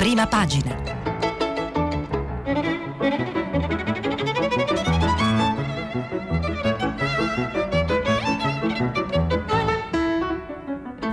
[0.00, 0.74] Prima pagina.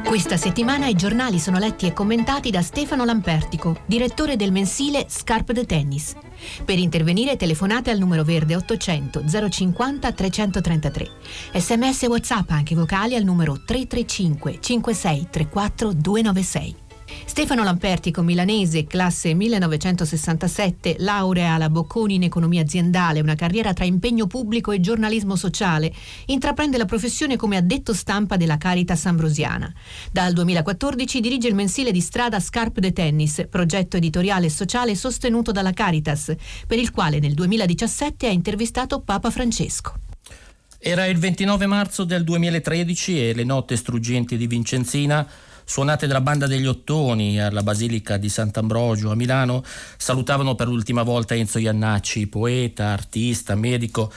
[0.06, 5.52] Questa settimana i giornali sono letti e commentati da Stefano Lampertico, direttore del mensile Scarpe
[5.52, 6.16] de Tennis.
[6.64, 11.12] Per intervenire telefonate al numero verde 800 050 333.
[11.56, 16.86] Sms e WhatsApp anche vocali al numero 335 5634 296.
[17.26, 24.28] Stefano Lampertico, milanese, classe 1967, laurea alla Bocconi in economia aziendale, una carriera tra impegno
[24.28, 25.94] pubblico e giornalismo sociale,
[26.26, 29.72] intraprende la professione come addetto stampa della Caritas Ambrosiana.
[30.12, 35.52] Dal 2014 dirige il mensile di strada Scarpe de Tennis, progetto editoriale e sociale sostenuto
[35.52, 39.94] dalla Caritas, per il quale nel 2017 ha intervistato Papa Francesco.
[40.80, 45.28] Era il 29 marzo del 2013 e le note struggenti di Vincenzina
[45.70, 49.62] suonate dalla banda degli Ottoni alla Basilica di Sant'Ambrogio a Milano,
[49.98, 54.10] salutavano per l'ultima volta Enzo Iannacci, poeta, artista, medico,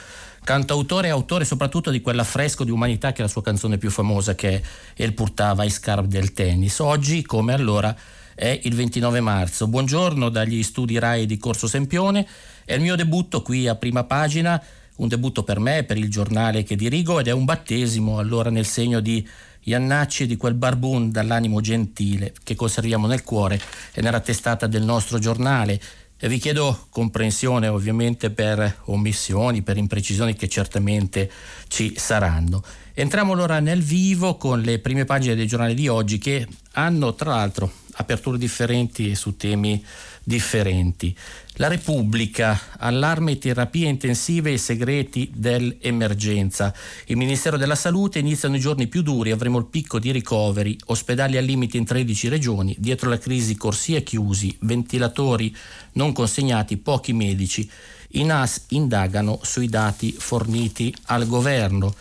[0.45, 4.33] cantautore e autore soprattutto di quell'affresco di umanità che è la sua canzone più famosa
[4.33, 4.61] che è
[4.95, 6.79] El Purtava i Scarp del tennis.
[6.79, 7.93] Oggi, come allora,
[8.33, 9.67] è il 29 marzo.
[9.67, 12.25] Buongiorno dagli studi RAI di Corso Sempione.
[12.63, 14.59] È il mio debutto qui a prima pagina,
[14.95, 18.65] un debutto per me, per il giornale che dirigo ed è un battesimo allora nel
[18.65, 19.27] segno di
[19.63, 23.61] Iannacci di quel barbun dall'animo gentile che conserviamo nel cuore
[23.93, 25.79] e nella testata del nostro giornale.
[26.23, 31.31] E vi chiedo comprensione ovviamente per omissioni, per imprecisioni che certamente
[31.67, 32.63] ci saranno.
[32.93, 37.31] Entriamo allora nel vivo con le prime pagine del giornale di oggi che hanno tra
[37.35, 39.83] l'altro aperture differenti su temi
[40.23, 41.15] differenti.
[41.55, 46.73] La Repubblica, allarme terapie intensive e segreti dell'emergenza.
[47.05, 51.37] Il Ministero della Salute iniziano i giorni più duri, avremo il picco di ricoveri, ospedali
[51.37, 55.55] al limite in 13 regioni, dietro la crisi corsie chiusi, ventilatori
[55.93, 57.69] non consegnati, pochi medici.
[58.13, 61.93] I NAS indagano sui dati forniti al governo.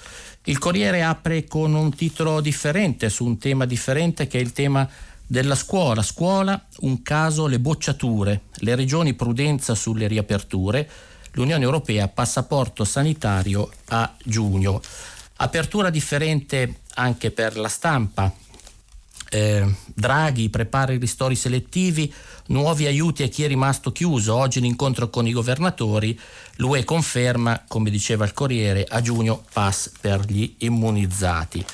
[0.45, 4.89] Il Corriere apre con un titolo differente su un tema differente che è il tema
[5.31, 6.03] della scuola.
[6.03, 10.91] Scuola, un caso, le bocciature, le regioni prudenza sulle riaperture,
[11.35, 14.83] l'Unione Europea passaporto sanitario a giugno.
[15.37, 18.35] Apertura differente anche per la stampa.
[19.33, 22.13] Eh, Draghi prepara i ristori selettivi,
[22.47, 24.35] nuovi aiuti a chi è rimasto chiuso.
[24.35, 26.19] Oggi l'incontro con i governatori.
[26.57, 31.65] L'UE conferma, come diceva il Corriere, a giugno pass per gli immunizzati.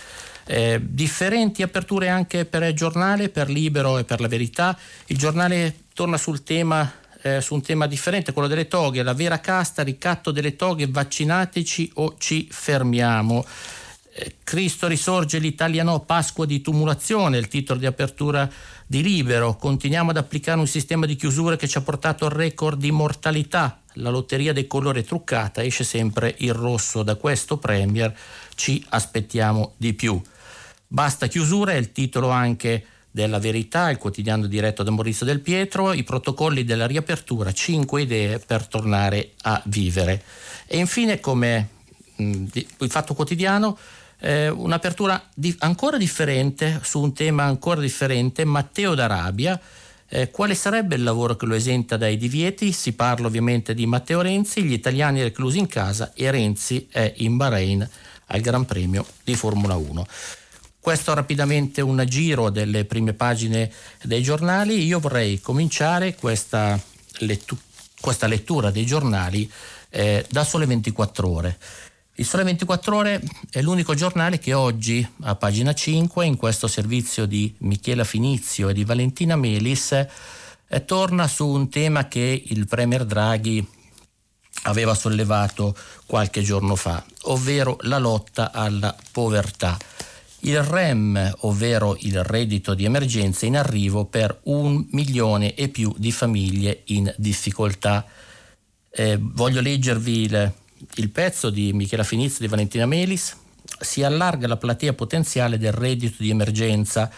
[0.46, 4.78] Eh, differenti aperture anche per il giornale, per Libero e per La Verità.
[5.06, 9.40] Il giornale torna sul tema eh, su un tema differente, quello delle toghe, la vera
[9.40, 13.44] casta, ricatto delle toghe, vaccinateci o ci fermiamo.
[14.12, 18.48] Eh, Cristo risorge, l'Italia no, Pasqua di tumulazione, il titolo di apertura
[18.86, 19.56] di Libero.
[19.56, 23.80] Continuiamo ad applicare un sistema di chiusure che ci ha portato al record di mortalità.
[23.94, 28.14] La lotteria dei colori truccata, esce sempre il rosso da questo Premier,
[28.54, 30.20] ci aspettiamo di più.
[30.96, 35.92] Basta chiusura è il titolo anche della Verità, il quotidiano diretto da Maurizio Del Pietro,
[35.92, 40.22] i protocolli della riapertura, 5 idee per tornare a vivere.
[40.66, 41.68] E infine, come
[42.16, 42.44] mh,
[42.78, 43.76] il Fatto Quotidiano,
[44.20, 49.60] eh, un'apertura di, ancora differente su un tema ancora differente, Matteo d'Arabia.
[50.08, 52.72] Eh, quale sarebbe il lavoro che lo esenta dai divieti?
[52.72, 57.36] Si parla ovviamente di Matteo Renzi, gli italiani reclusi in casa e Renzi è in
[57.36, 57.86] Bahrain
[58.28, 60.06] al Gran Premio di Formula 1.
[60.86, 63.72] Questo rapidamente un giro delle prime pagine
[64.04, 64.84] dei giornali.
[64.84, 66.80] Io vorrei cominciare questa,
[67.18, 67.58] lettu-
[68.00, 69.50] questa lettura dei giornali
[69.90, 71.58] eh, da Sole 24 ore.
[72.14, 73.20] Il Sole 24 Ore
[73.50, 78.72] è l'unico giornale che oggi, a pagina 5, in questo servizio di Michela Finizio e
[78.72, 83.66] di Valentina Melis, eh, torna su un tema che il Premier Draghi
[84.62, 85.76] aveva sollevato
[86.06, 89.76] qualche giorno fa, ovvero la lotta alla povertà
[90.40, 96.12] il REM, ovvero il reddito di emergenza, in arrivo per un milione e più di
[96.12, 98.04] famiglie in difficoltà.
[98.90, 100.52] Eh, voglio leggervi il,
[100.94, 103.36] il pezzo di Michela Finizio di Valentina Melis.
[103.80, 107.10] Si allarga la platea potenziale del reddito di emergenza.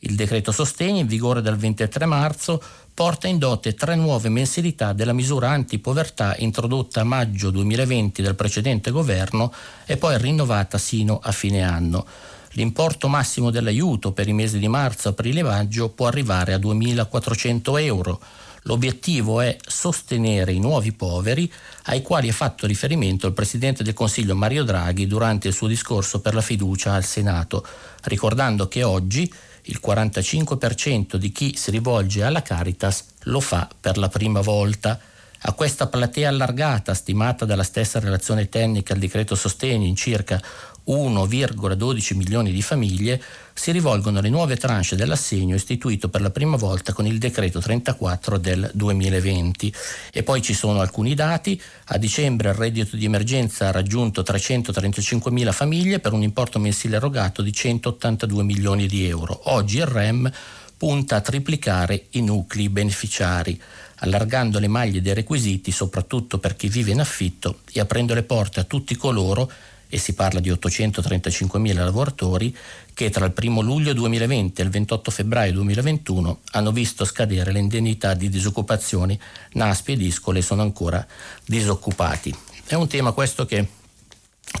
[0.00, 2.62] Il decreto sostegno, in vigore dal 23 marzo,
[2.92, 8.90] porta in dote tre nuove mensilità della misura antipovertà introdotta a maggio 2020 dal precedente
[8.90, 9.52] governo
[9.86, 12.06] e poi rinnovata sino a fine anno.
[12.56, 17.80] L'importo massimo dell'aiuto per i mesi di marzo, aprile e maggio può arrivare a 2.400
[17.80, 18.20] euro.
[18.62, 21.52] L'obiettivo è sostenere i nuovi poveri
[21.84, 26.20] ai quali ha fatto riferimento il Presidente del Consiglio Mario Draghi durante il suo discorso
[26.20, 27.66] per la fiducia al Senato,
[28.04, 29.30] ricordando che oggi
[29.62, 34.98] il 45% di chi si rivolge alla Caritas lo fa per la prima volta.
[35.46, 40.40] A questa platea allargata, stimata dalla stessa relazione tecnica al decreto sostegni in circa
[40.86, 43.22] 1,12 milioni di famiglie,
[43.54, 48.38] si rivolgono le nuove tranche dell'assegno istituito per la prima volta con il decreto 34
[48.38, 49.72] del 2020.
[50.12, 51.60] E poi ci sono alcuni dati.
[51.86, 56.96] A dicembre il reddito di emergenza ha raggiunto 335 mila famiglie per un importo mensile
[56.96, 59.40] erogato di 182 milioni di euro.
[59.52, 60.30] Oggi il REM
[60.76, 63.58] punta a triplicare i nuclei beneficiari
[64.04, 68.60] allargando le maglie dei requisiti soprattutto per chi vive in affitto e aprendo le porte
[68.60, 69.50] a tutti coloro,
[69.94, 72.56] e si parla di 835.000 lavoratori,
[72.94, 77.60] che tra il 1 luglio 2020 e il 28 febbraio 2021 hanno visto scadere le
[77.60, 79.16] indennità di disoccupazione,
[79.52, 81.06] NASPI ed ISCOLE sono ancora
[81.46, 82.34] disoccupati.
[82.66, 83.68] È un tema questo che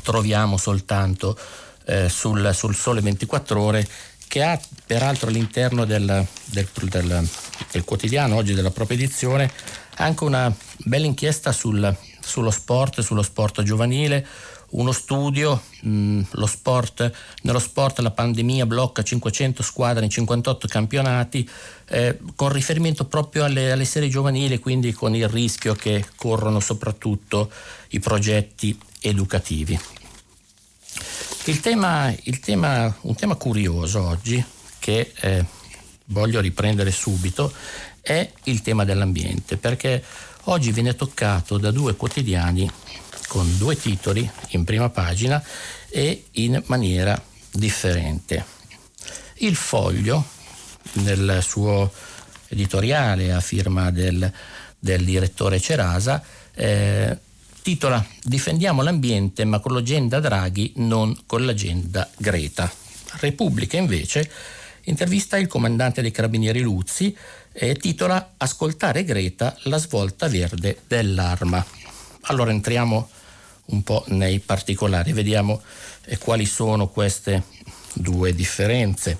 [0.04, 1.36] troviamo soltanto
[1.86, 3.88] eh, sul, sul Sole 24 ore
[4.28, 7.28] che ha peraltro all'interno del, del, del,
[7.72, 9.50] del, quotidiano, oggi della propria edizione,
[9.96, 10.54] anche una
[10.84, 14.24] bella inchiesta sul, sullo sport, sullo sport giovanile,
[14.70, 17.12] uno studio, mh, lo sport,
[17.42, 21.48] nello sport la pandemia blocca 500 squadre in 58 campionati,
[21.88, 27.50] eh, con riferimento proprio alle, alle serie giovanili, quindi con il rischio che corrono soprattutto
[27.90, 29.78] i progetti educativi.
[31.46, 34.42] Il tema, il tema, un tema curioso oggi,
[34.78, 35.44] che eh,
[36.06, 37.52] voglio riprendere subito,
[38.00, 40.02] è il tema dell'ambiente, perché
[40.44, 42.70] oggi viene toccato da due quotidiani
[43.26, 45.42] con due titoli in prima pagina
[45.88, 48.44] e in maniera differente.
[49.38, 50.24] Il foglio,
[50.94, 51.90] nel suo
[52.48, 54.30] editoriale a firma del,
[54.78, 56.22] del direttore Cerasa,
[56.54, 57.18] eh,
[57.62, 62.70] titola Difendiamo l'ambiente ma con l'agenda Draghi, non con l'agenda Greta.
[63.20, 64.30] Repubblica invece
[64.84, 67.16] intervista il comandante dei carabinieri Luzzi
[67.52, 71.83] e titola Ascoltare Greta, la svolta verde dell'arma.
[72.26, 73.08] Allora entriamo
[73.66, 75.60] un po' nei particolari, vediamo
[76.04, 77.42] eh, quali sono queste
[77.92, 79.18] due differenze.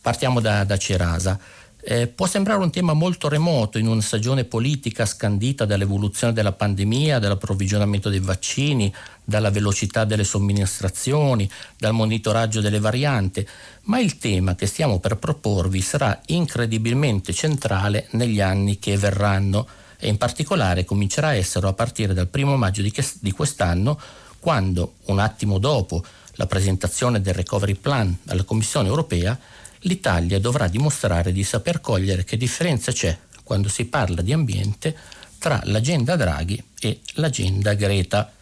[0.00, 1.38] Partiamo da, da Cerasa.
[1.82, 7.18] Eh, può sembrare un tema molto remoto in una stagione politica scandita dall'evoluzione della pandemia,
[7.18, 8.92] dall'approvvigionamento dei vaccini,
[9.24, 13.46] dalla velocità delle somministrazioni, dal monitoraggio delle varianti,
[13.84, 19.66] ma il tema che stiamo per proporvi sarà incredibilmente centrale negli anni che verranno
[20.00, 24.00] e in particolare comincerà a essere a partire dal primo maggio di quest'anno,
[24.40, 26.02] quando un attimo dopo
[26.32, 29.38] la presentazione del Recovery Plan alla Commissione europea,
[29.80, 34.96] l'Italia dovrà dimostrare di saper cogliere che differenza c'è quando si parla di ambiente
[35.38, 38.32] tra l'agenda Draghi e l'agenda Greta.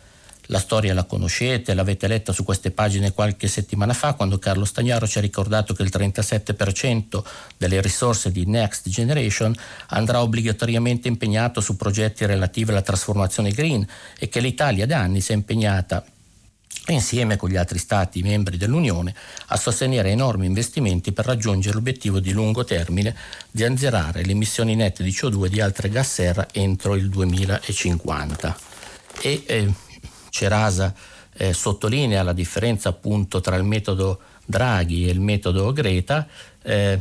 [0.50, 5.06] La storia la conoscete, l'avete letta su queste pagine qualche settimana fa quando Carlo Stagnaro
[5.06, 7.22] ci ha ricordato che il 37%
[7.58, 9.54] delle risorse di Next Generation
[9.88, 13.86] andrà obbligatoriamente impegnato su progetti relativi alla trasformazione green
[14.18, 16.02] e che l'Italia da anni si è impegnata
[16.86, 19.14] insieme con gli altri Stati membri dell'Unione,
[19.48, 23.14] a sostenere enormi investimenti per raggiungere l'obiettivo di lungo termine
[23.50, 28.58] di azzerare le emissioni nette di CO2 e di altre gas serra entro il 2050.
[29.20, 29.72] E eh,
[30.30, 30.94] Cerasa
[31.36, 36.26] eh, sottolinea la differenza appunto tra il metodo Draghi e il metodo Greta.
[36.62, 37.00] Eh,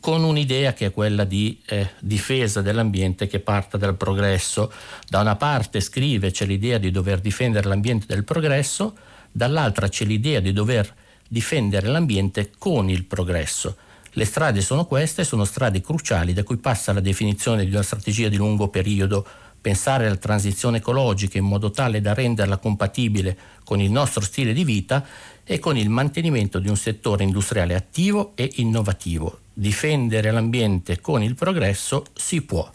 [0.00, 4.72] con un'idea che è quella di eh, difesa dell'ambiente che parta dal progresso.
[5.08, 8.96] Da una parte scrive c'è l'idea di dover difendere l'ambiente del progresso,
[9.30, 10.92] dall'altra c'è l'idea di dover
[11.28, 13.76] difendere l'ambiente con il progresso.
[14.12, 18.28] Le strade sono queste, sono strade cruciali da cui passa la definizione di una strategia
[18.28, 19.26] di lungo periodo,
[19.68, 24.64] pensare alla transizione ecologica in modo tale da renderla compatibile con il nostro stile di
[24.64, 25.04] vita
[25.44, 31.34] e con il mantenimento di un settore industriale attivo e innovativo, difendere l'ambiente con il
[31.34, 32.66] progresso si può.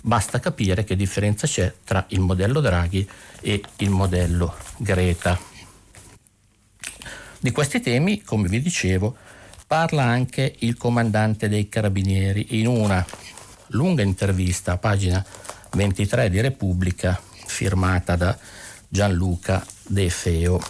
[0.00, 3.06] Basta capire che differenza c'è tra il modello Draghi
[3.42, 5.38] e il modello Greta.
[7.40, 9.14] Di questi temi, come vi dicevo,
[9.66, 13.04] parla anche il comandante dei carabinieri in una
[13.72, 15.22] lunga intervista a pagina
[15.72, 18.36] 23 di Repubblica firmata da
[18.88, 20.60] Gianluca De Feo.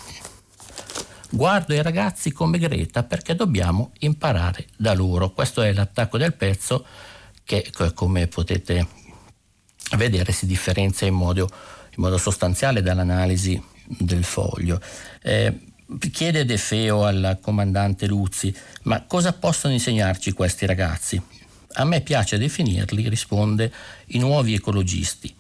[1.31, 5.31] Guardo i ragazzi come Greta perché dobbiamo imparare da loro.
[5.31, 6.87] Questo è l'attacco del pezzo
[7.45, 8.87] che come potete
[9.97, 11.49] vedere si differenzia in modo,
[11.97, 14.81] in modo sostanziale dall'analisi del foglio.
[15.23, 15.67] Eh,
[16.11, 21.21] chiede De Feo al comandante Luzzi, ma cosa possono insegnarci questi ragazzi?
[21.79, 23.73] A me piace definirli, risponde,
[24.07, 25.33] i nuovi ecologisti.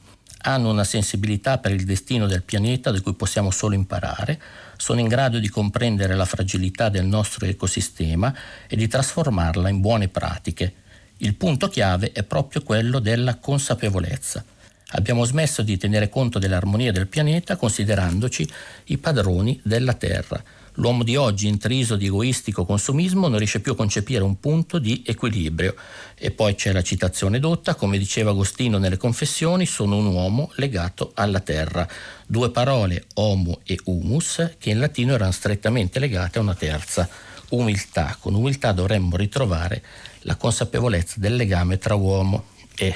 [0.42, 4.40] hanno una sensibilità per il destino del pianeta di cui possiamo solo imparare,
[4.76, 8.32] sono in grado di comprendere la fragilità del nostro ecosistema
[8.68, 10.72] e di trasformarla in buone pratiche.
[11.18, 14.44] Il punto chiave è proprio quello della consapevolezza.
[14.92, 18.48] Abbiamo smesso di tenere conto dell'armonia del pianeta considerandoci
[18.86, 20.42] i padroni della Terra.
[20.78, 25.02] L'uomo di oggi, intriso di egoistico consumismo, non riesce più a concepire un punto di
[25.04, 25.74] equilibrio.
[26.14, 31.10] E poi c'è la citazione dotta, come diceva Agostino nelle Confessioni, sono un uomo legato
[31.14, 31.86] alla terra.
[32.24, 37.08] Due parole, homo e humus, che in latino erano strettamente legate a una terza,
[37.48, 38.16] umiltà.
[38.20, 39.82] Con umiltà dovremmo ritrovare
[40.20, 42.44] la consapevolezza del legame tra uomo
[42.76, 42.94] e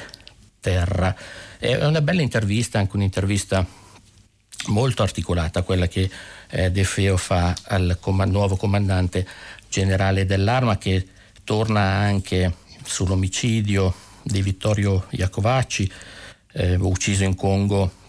[0.61, 1.17] terra.
[1.59, 3.67] È una bella intervista, anche un'intervista
[4.67, 6.11] molto articolata, quella che
[6.51, 9.27] eh, De Feo fa al com- nuovo comandante
[9.69, 11.07] generale dell'arma che
[11.45, 12.55] torna anche
[12.85, 15.91] sull'omicidio di Vittorio Iacovacci,
[16.53, 18.01] eh, ucciso in Congo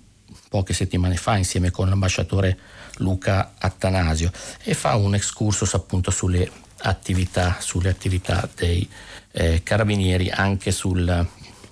[0.54, 2.58] poche settimane fa insieme con l'ambasciatore
[2.98, 4.32] Luca Attanasio
[4.62, 6.48] e fa un excursus appunto sulle
[6.82, 8.88] attività, sulle attività dei
[9.32, 11.28] eh, carabinieri anche sul,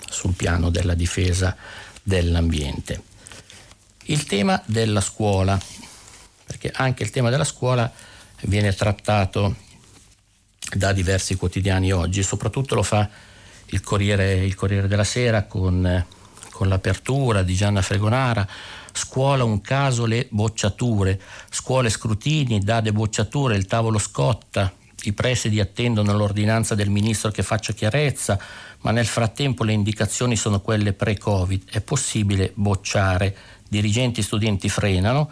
[0.10, 1.56] sul piano della difesa
[2.02, 3.04] dell'ambiente.
[4.05, 5.60] Il tema della scuola,
[6.46, 7.91] perché anche il tema della scuola
[8.41, 9.55] viene trattato
[10.74, 13.08] da diversi quotidiani oggi, soprattutto lo fa
[13.67, 16.05] il Corriere, il Corriere della Sera con,
[16.51, 18.48] con l'apertura di Gianna Fregonara,
[18.93, 26.13] scuola un caso le bocciature, scuole scrutini, date bocciature, il tavolo scotta, i presidi attendono
[26.13, 28.39] l'ordinanza del ministro che faccia chiarezza,
[28.81, 33.36] ma nel frattempo le indicazioni sono quelle pre-Covid, è possibile bocciare
[33.72, 35.32] dirigenti e studenti frenano,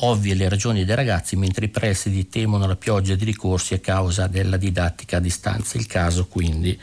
[0.00, 4.26] ovvie le ragioni dei ragazzi, mentre i presidi temono la pioggia di ricorsi a causa
[4.26, 5.78] della didattica a distanza.
[5.78, 6.78] Il caso quindi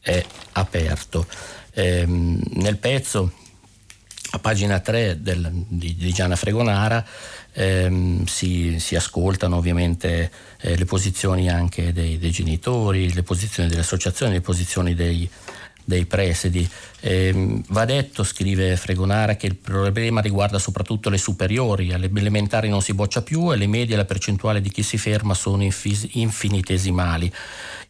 [0.00, 1.26] è aperto.
[1.74, 3.32] Ehm, nel pezzo,
[4.30, 7.04] a pagina 3 del, di, di, Gianna Fregonara,
[7.52, 13.82] ehm, si, si, ascoltano ovviamente eh, le posizioni anche dei, dei, genitori, le posizioni delle
[13.82, 15.28] associazioni, le posizioni dei,
[15.86, 16.68] dei presidi.
[17.00, 22.82] Eh, va detto, scrive Fregonara, che il problema riguarda soprattutto le superiori, alle elementari non
[22.82, 27.32] si boccia più e le medie la percentuale di chi si ferma sono infis- infinitesimali.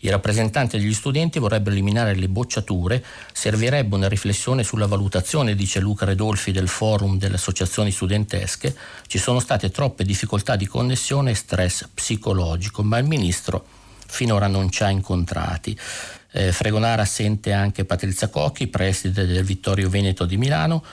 [0.00, 6.04] I rappresentanti degli studenti vorrebbero eliminare le bocciature, servirebbe una riflessione sulla valutazione, dice Luca
[6.04, 8.76] Redolfi del forum delle associazioni studentesche,
[9.06, 13.64] ci sono state troppe difficoltà di connessione e stress psicologico, ma il ministro
[14.06, 15.76] finora non ci ha incontrati.
[16.38, 20.84] Eh, Fregonara sente anche Patrizia Cocchi, preside del Vittorio Veneto di Milano,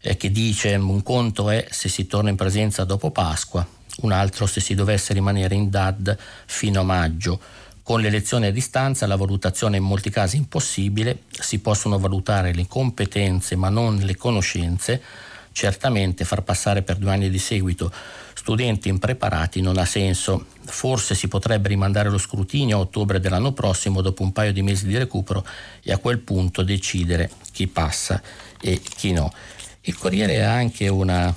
[0.00, 3.66] eh, che dice un conto è se si torna in presenza dopo Pasqua,
[4.02, 6.16] un altro se si dovesse rimanere in DAD
[6.46, 7.40] fino a maggio.
[7.82, 12.54] Con le lezioni a distanza la valutazione è in molti casi impossibile, si possono valutare
[12.54, 15.02] le competenze ma non le conoscenze,
[15.52, 17.92] certamente far passare per due anni di seguito
[18.42, 20.46] studenti impreparati non ha senso.
[20.64, 24.86] Forse si potrebbe rimandare lo scrutinio a ottobre dell'anno prossimo dopo un paio di mesi
[24.86, 25.46] di recupero
[25.80, 28.20] e a quel punto decidere chi passa
[28.60, 29.32] e chi no.
[29.82, 31.32] Il Corriere ha anche una,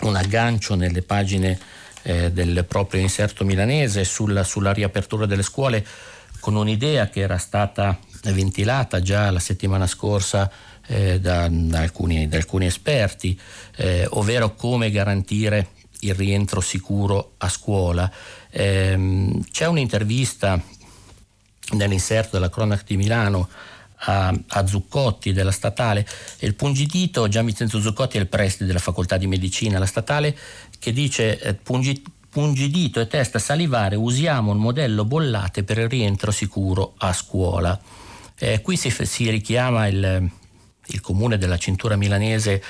[0.00, 1.56] un aggancio nelle pagine
[2.02, 5.86] eh, del proprio inserto milanese sulla, sulla riapertura delle scuole
[6.40, 10.50] con un'idea che era stata ventilata già la settimana scorsa
[10.88, 13.38] eh, da, da, alcuni, da, alcuni, esperti,
[13.76, 15.68] eh, ovvero come garantire
[16.00, 18.10] il rientro sicuro a scuola.
[18.50, 20.60] Eh, c'è un'intervista
[21.72, 23.48] nell'inserto della cronaca di Milano
[24.02, 26.06] a, a, Zuccotti della statale
[26.38, 30.36] e il pungidito, Gian Vincenzo Zuccotti è il preside della facoltà di medicina alla statale,
[30.78, 36.30] che dice eh, pungi, pungidito e testa salivare usiamo un modello bollate per il rientro
[36.30, 37.78] sicuro a scuola.
[38.38, 40.30] Eh, qui si, si richiama il,
[40.88, 42.62] il comune della cintura milanese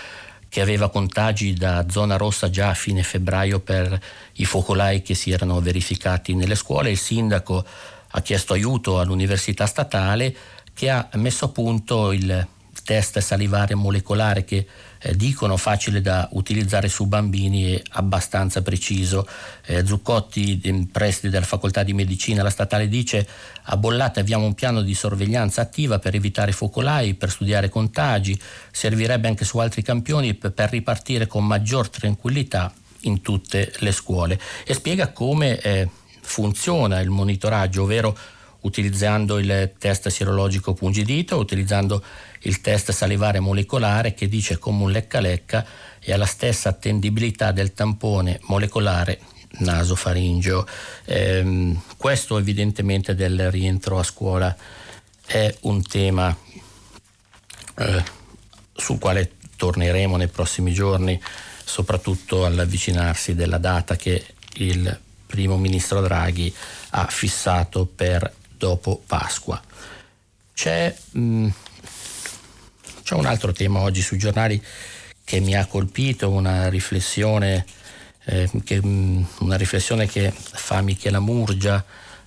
[0.48, 4.00] che aveva contagi da zona rossa già a fine febbraio per
[4.34, 6.90] i focolai che si erano verificati nelle scuole.
[6.90, 7.64] Il sindaco
[8.10, 10.34] ha chiesto aiuto all'università statale
[10.72, 12.46] che ha messo a punto il
[12.84, 14.66] test salivare molecolare che
[15.00, 19.26] eh, dicono facile da utilizzare su bambini e abbastanza preciso.
[19.66, 23.26] Eh, Zuccotti, preside della facoltà di medicina, la statale dice
[23.64, 28.38] a Bollate abbiamo un piano di sorveglianza attiva per evitare focolai, per studiare contagi,
[28.70, 34.74] servirebbe anche su altri campioni per, ripartire con maggior tranquillità in tutte le scuole e
[34.74, 35.88] spiega come eh,
[36.20, 38.16] funziona il monitoraggio, ovvero
[38.60, 42.02] utilizzando il test sierologico pungidito, utilizzando
[42.48, 45.64] il test salivare molecolare che dice come un lecca-lecca
[46.00, 49.20] e ha la stessa attendibilità del tampone molecolare
[49.58, 50.66] nasofaringeo.
[51.04, 54.54] Eh, questo evidentemente del rientro a scuola
[55.26, 56.34] è un tema
[57.76, 58.04] eh,
[58.74, 61.20] sul quale torneremo nei prossimi giorni,
[61.64, 64.24] soprattutto all'avvicinarsi della data che
[64.54, 66.52] il primo ministro Draghi
[66.90, 69.60] ha fissato per dopo Pasqua.
[70.54, 71.48] C'è, mh, mm,
[73.08, 74.62] c'è un altro tema oggi sui giornali
[75.24, 77.64] che mi ha colpito, una riflessione,
[78.26, 81.82] eh, che, mm, una riflessione che fa Michela Murgia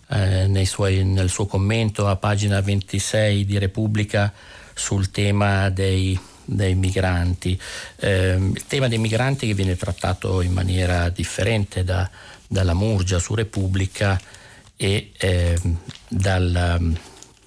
[0.10, 4.34] eh, suoi, nel suo commento a pagina 26 di Repubblica
[4.74, 7.62] sul tema dei, dei migranti.
[7.98, 12.10] Eh, il tema dei migranti che viene trattato in maniera differente da,
[12.48, 14.20] dalla Murgia su Repubblica
[14.76, 15.62] e eh,
[16.08, 16.98] dal,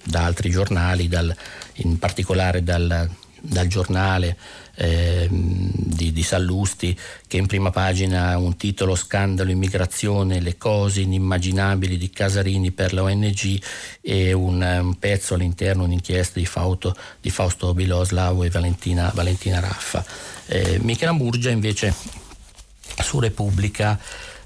[0.03, 1.35] da altri giornali, dal,
[1.79, 3.09] in particolare dal,
[3.47, 4.37] dal giornale
[4.75, 6.97] eh, di, di, Sallusti
[7.27, 12.93] che in prima pagina ha un titolo Scandalo immigrazione, le cose inimmaginabili di Casarini per
[12.93, 13.61] la ONG
[14.01, 20.03] e un, un pezzo all'interno, un'inchiesta di, Fausto, di Fausto Biloslavo e Valentina, Valentina Raffa.
[20.47, 21.93] Eh, Michela Murgia invece
[23.01, 23.99] su Repubblica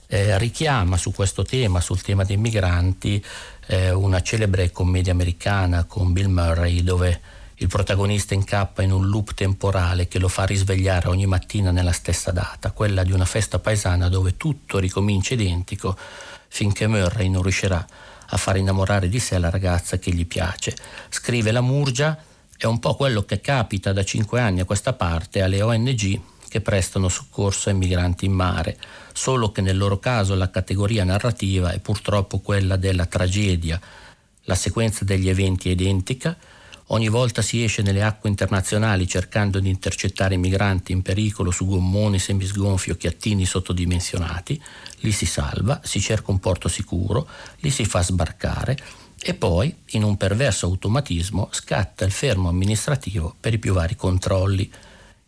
[0.08, 3.24] eh, richiama su questo tema, sul tema dei migranti,
[3.68, 7.22] eh, una celebre commedia americana con Bill Murray dove
[7.62, 12.32] il protagonista incappa in un loop temporale che lo fa risvegliare ogni mattina nella stessa
[12.32, 15.98] data, quella di una festa paesana dove tutto ricomincia identico
[16.48, 17.86] finché Murray non riuscirà
[18.32, 20.74] a far innamorare di sé la ragazza che gli piace.
[21.10, 22.18] Scrive la Murgia,
[22.58, 26.62] è un po' quello che capita da cinque anni a questa parte alle ONG che
[26.62, 28.78] prestano soccorso ai migranti in mare,
[29.14, 33.80] solo che nel loro caso la categoria narrativa è purtroppo quella della tragedia.
[34.44, 36.38] La sequenza degli eventi è identica,
[36.92, 42.20] ogni volta si esce nelle acque internazionali cercando di intercettare migranti in pericolo su gommoni
[42.20, 44.62] semisgonfi o chiattini sottodimensionati,
[45.00, 47.28] li si salva, si cerca un porto sicuro,
[47.60, 48.78] li si fa sbarcare
[49.22, 54.72] e poi, in un perverso automatismo, scatta il fermo amministrativo per i più vari controlli.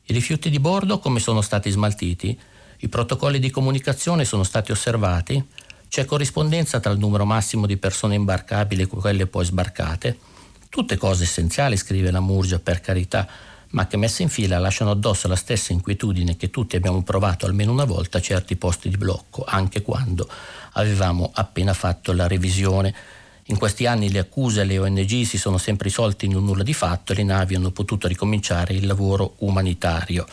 [0.05, 2.39] I rifiuti di bordo come sono stati smaltiti?
[2.77, 5.43] I protocolli di comunicazione sono stati osservati?
[5.87, 10.30] C'è corrispondenza tra il numero massimo di persone imbarcabili e quelle poi sbarcate?
[10.71, 13.27] Tutte cose essenziali, scrive la Murgia, per carità,
[13.71, 17.73] ma che messe in fila lasciano addosso la stessa inquietudine che tutti abbiamo provato almeno
[17.73, 20.25] una volta a certi posti di blocco, anche quando
[20.71, 22.95] avevamo appena fatto la revisione.
[23.47, 26.73] In questi anni le accuse alle ONG si sono sempre risolte in un nulla di
[26.73, 30.25] fatto e le navi hanno potuto ricominciare il lavoro umanitario.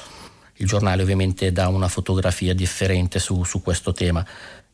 [0.60, 4.24] Il giornale ovviamente dà una fotografia differente su, su questo tema.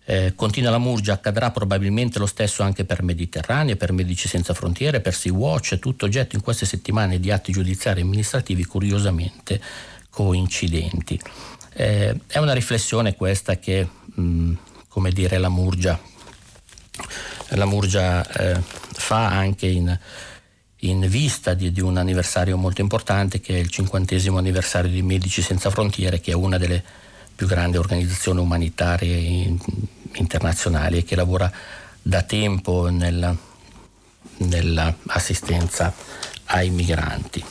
[0.06, 5.00] Eh, continua la Murgia, accadrà probabilmente lo stesso anche per Mediterranea, per Medici Senza Frontiere,
[5.00, 9.60] per Sea-Watch, tutto oggetto in queste settimane di atti giudiziari e amministrativi curiosamente
[10.10, 11.18] coincidenti.
[11.72, 14.54] Eh, è una riflessione questa che, mh, mm,
[14.88, 15.98] come dire, la Murgia,
[17.48, 18.60] la Murgia eh,
[18.92, 19.98] fa anche in
[20.84, 25.40] in vista di, di, un anniversario molto importante che è il cinquantesimo anniversario di Medici
[25.40, 26.84] Senza Frontiere, che è una delle
[27.34, 29.58] più grandi organizzazioni umanitarie in,
[30.14, 31.50] internazionali e che lavora
[32.00, 33.34] da tempo nella,
[34.38, 35.94] nell'assistenza
[36.46, 37.44] ai migranti.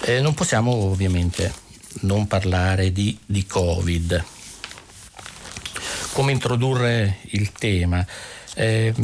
[0.00, 1.52] Eh, non possiamo ovviamente
[2.00, 4.24] non parlare di, di Covid.
[6.12, 8.04] Come introdurre il tema?
[8.54, 8.94] Eh,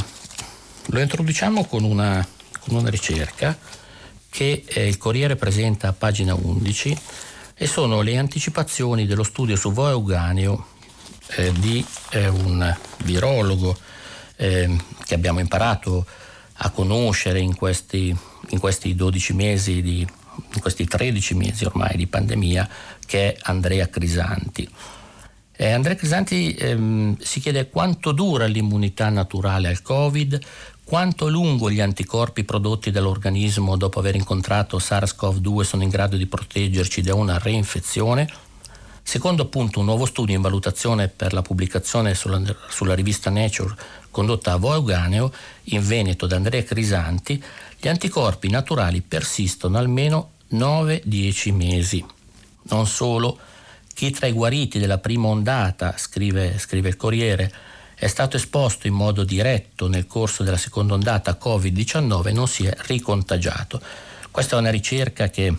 [0.87, 2.27] lo introduciamo con una
[2.65, 3.57] con una ricerca
[4.31, 6.99] che eh, il Corriere presenta a pagina 11
[7.63, 10.67] e sono le anticipazioni dello studio su Voe Euganeo
[11.37, 13.79] eh, di eh, un virologo
[14.35, 16.05] ehm, che abbiamo imparato
[16.55, 18.13] a conoscere in questi,
[18.49, 22.69] in questi 12 mesi di, in questi 13 mesi ormai di pandemia,
[23.07, 24.69] che è Andrea Crisanti.
[25.55, 30.37] Eh, Andrea Crisanti ehm, si chiede quanto dura l'immunità naturale al Covid,
[30.85, 37.03] quanto lungo gli anticorpi prodotti dall'organismo dopo aver incontrato SARS-CoV-2 sono in grado di proteggerci
[37.03, 38.29] da una reinfezione?
[39.03, 43.75] Secondo appunto un nuovo studio in valutazione per la pubblicazione sulla, sulla rivista Nature
[44.11, 45.33] condotta a Voeuganeo
[45.65, 47.43] in Veneto da Andrea Crisanti,
[47.79, 52.05] gli anticorpi naturali persistono almeno 9-10 mesi.
[52.65, 53.39] Non solo,
[53.93, 57.53] chi tra i guariti della prima ondata, scrive, scrive il Corriere,
[58.03, 62.67] è stato esposto in modo diretto nel corso della seconda ondata Covid-19 e non si
[62.67, 63.81] è ricontagiato.
[64.29, 65.55] Questa è una ricerca che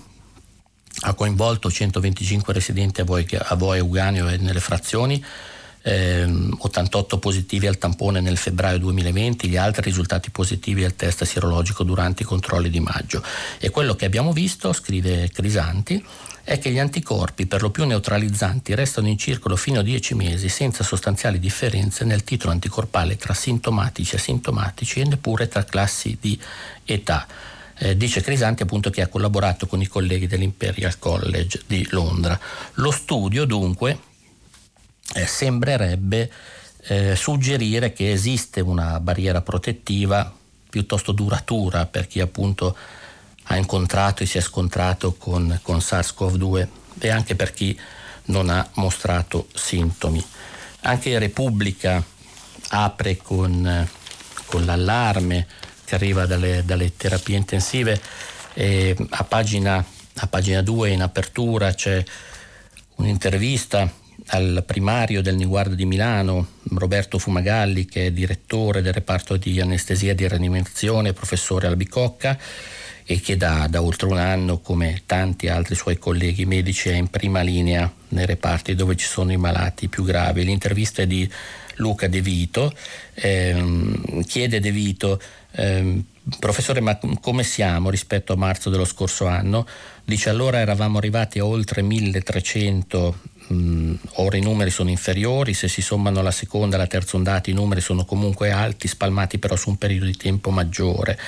[1.04, 5.24] ha coinvolto 125 residenti a Voi, a Voi Euganeo e nelle frazioni,
[5.84, 6.26] eh,
[6.58, 12.24] 88 positivi al tampone nel febbraio 2020, gli altri risultati positivi al test sierologico durante
[12.24, 13.24] i controlli di maggio.
[13.58, 16.06] E quello che abbiamo visto, scrive Crisanti,
[16.44, 20.50] è che gli anticorpi, per lo più neutralizzanti, restano in circolo fino a 10 mesi
[20.50, 26.38] senza sostanziali differenze nel titolo anticorpale tra sintomatici e asintomatici e neppure tra classi di
[26.84, 27.26] età.
[27.78, 32.38] Eh, dice Crisanti appunto che ha collaborato con i colleghi dell'Imperial College di Londra.
[32.74, 33.98] Lo studio dunque
[35.16, 36.30] eh, sembrerebbe
[36.88, 40.32] eh, suggerire che esiste una barriera protettiva
[40.70, 42.76] piuttosto duratura per chi appunto
[43.44, 46.68] ha incontrato e si è scontrato con, con SARS-CoV-2
[47.00, 47.78] e anche per chi
[48.26, 50.24] non ha mostrato sintomi.
[50.82, 52.04] Anche Repubblica
[52.70, 53.88] apre con,
[54.46, 55.48] con l'allarme
[55.86, 58.02] che arriva dalle, dalle terapie intensive
[58.54, 59.84] e a pagina,
[60.16, 62.04] a pagina 2 in apertura c'è
[62.96, 63.92] un'intervista
[64.28, 70.12] al primario del Niguarda di Milano, Roberto Fumagalli, che è direttore del reparto di anestesia
[70.12, 72.38] e di rianimazione, professore Albicocca,
[73.06, 77.10] e che da, da, oltre un anno, come tanti altri suoi colleghi medici, è in
[77.10, 80.44] prima linea nei reparti dove ci sono i malati più gravi.
[80.44, 81.30] L'intervista è di
[81.76, 82.74] Luca De Vito,
[83.16, 85.20] ehm, chiede De Vito,
[85.52, 86.04] ehm,
[86.40, 89.68] professore, ma come siamo rispetto a marzo dello scorso anno?
[90.06, 95.82] Dice allora eravamo arrivati a oltre 1300 mh, ora i numeri sono inferiori, se si
[95.82, 99.70] sommano la seconda e la terza ondata i numeri sono comunque alti, spalmati però su
[99.70, 101.20] un periodo di tempo maggiore.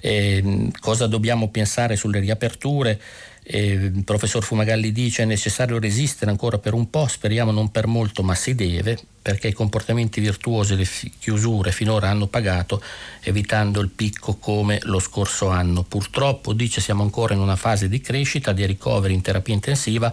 [0.00, 3.00] E, cosa dobbiamo pensare sulle riaperture?
[3.42, 8.22] Il professor Fumagalli dice è necessario resistere ancora per un po', speriamo non per molto,
[8.22, 12.82] ma si deve, perché i comportamenti virtuosi e le chiusure finora hanno pagato,
[13.22, 15.82] evitando il picco come lo scorso anno.
[15.82, 20.12] Purtroppo, dice, siamo ancora in una fase di crescita, di ricoveri in terapia intensiva,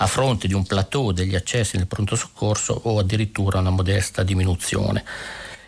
[0.00, 5.04] a fronte di un plateau degli accessi nel pronto soccorso o addirittura una modesta diminuzione.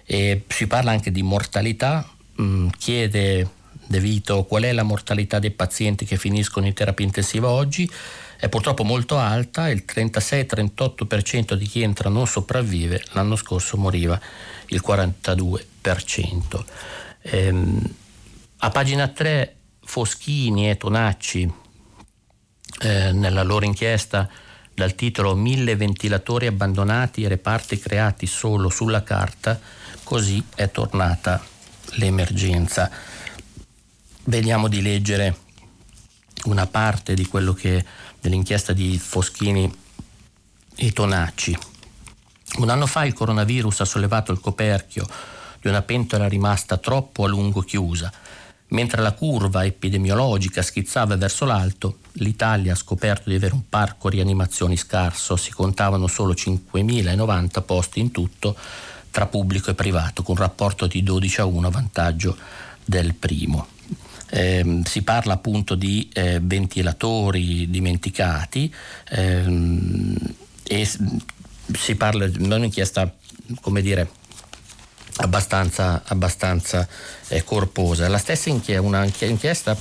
[0.05, 2.09] E si parla anche di mortalità,
[2.41, 3.59] mm, chiede
[3.91, 7.91] De Vito qual è la mortalità dei pazienti che finiscono in terapia intensiva oggi,
[8.37, 14.17] è purtroppo molto alta, il 36-38% di chi entra non sopravvive, l'anno scorso moriva
[14.67, 16.65] il 42%.
[17.23, 17.95] Ehm,
[18.59, 21.53] a pagina 3 Foschini e Tonacci
[22.83, 24.29] eh, nella loro inchiesta
[24.73, 29.59] dal titolo Mille ventilatori abbandonati reparti creati solo sulla carta,
[30.05, 31.45] così è tornata
[31.95, 33.10] l'emergenza.
[34.25, 35.37] Vediamo di leggere
[36.45, 37.85] una parte di quello che
[38.21, 39.73] dell'inchiesta di Foschini
[40.77, 41.59] e Tonacci.
[42.59, 45.07] Un anno fa il coronavirus ha sollevato il coperchio
[45.61, 48.13] di una pentola rimasta troppo a lungo chiusa
[48.71, 54.77] Mentre la curva epidemiologica schizzava verso l'alto, l'Italia ha scoperto di avere un parco rianimazioni
[54.77, 58.57] scarso, si contavano solo 5.090 posti in tutto
[59.11, 62.37] tra pubblico e privato, con un rapporto di 12 a 1 a vantaggio
[62.85, 63.67] del primo.
[64.31, 68.73] Eh, si parla appunto di eh, ventilatori dimenticati
[69.09, 70.17] ehm,
[70.63, 70.89] e
[71.73, 73.13] si parla di un'inchiesta,
[73.61, 74.09] come dire,
[75.17, 76.87] abbastanza, abbastanza
[77.29, 78.09] eh, corposa.
[78.09, 79.77] La stessa inchiesta, una inchiesta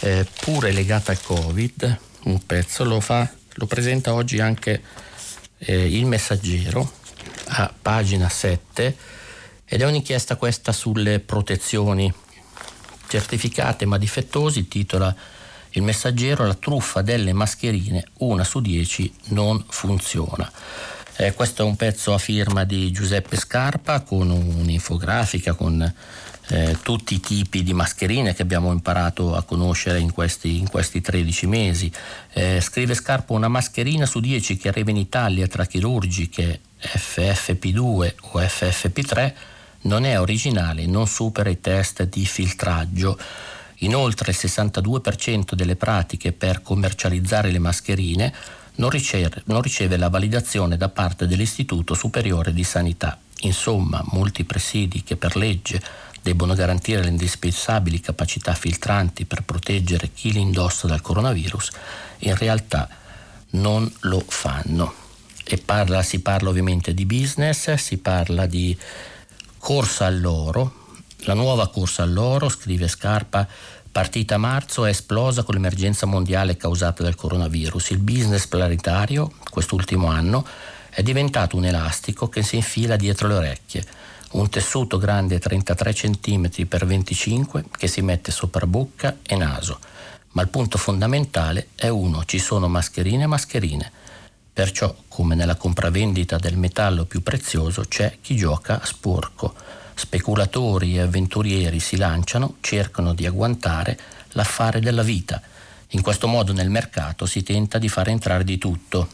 [0.00, 4.82] eh, pure legata al Covid, un pezzo lo, fa, lo presenta oggi anche
[5.58, 6.98] eh, il messaggero
[7.52, 8.96] a pagina 7
[9.64, 12.12] ed è un'inchiesta questa sulle protezioni
[13.10, 15.12] certificate ma difettosi, titola
[15.74, 20.50] il messaggero La truffa delle mascherine, una su dieci non funziona.
[21.16, 25.92] Eh, questo è un pezzo a firma di Giuseppe Scarpa con un'infografica con
[26.48, 31.00] eh, tutti i tipi di mascherine che abbiamo imparato a conoscere in questi, in questi
[31.00, 31.92] 13 mesi.
[32.32, 38.40] Eh, scrive Scarpa una mascherina su 10 che arriva in Italia tra chirurgiche FFP2 o
[38.40, 39.32] FFP3
[39.82, 43.18] non è originale, non supera i test di filtraggio.
[43.82, 48.32] Inoltre il 62% delle pratiche per commercializzare le mascherine
[48.76, 53.18] non riceve, non riceve la validazione da parte dell'Istituto Superiore di Sanità.
[53.40, 55.80] Insomma, molti presidi che per legge
[56.22, 61.70] debbono garantire le indispensabili capacità filtranti per proteggere chi li indossa dal coronavirus,
[62.20, 62.88] in realtà
[63.50, 64.94] non lo fanno.
[65.64, 68.76] Parla, si parla ovviamente di business, si parla di
[69.60, 70.78] corsa all'oro.
[71.24, 73.46] La nuova corsa all'oro, scrive Scarpa,
[73.92, 77.90] Partita a marzo è esplosa con l'emergenza mondiale causata dal coronavirus.
[77.90, 80.46] Il business planetario, quest'ultimo anno,
[80.90, 83.84] è diventato un elastico che si infila dietro le orecchie,
[84.32, 89.80] un tessuto grande 33 cm x 25 che si mette sopra bocca e naso.
[90.32, 93.92] Ma il punto fondamentale è uno, ci sono mascherine e mascherine.
[94.52, 99.54] Perciò, come nella compravendita del metallo più prezioso, c'è chi gioca a sporco
[100.00, 103.98] speculatori e avventurieri si lanciano, cercano di agguantare
[104.30, 105.42] l'affare della vita.
[105.88, 109.08] In questo modo nel mercato si tenta di far entrare di tutto,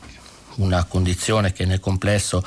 [0.57, 2.45] una condizione che nel complesso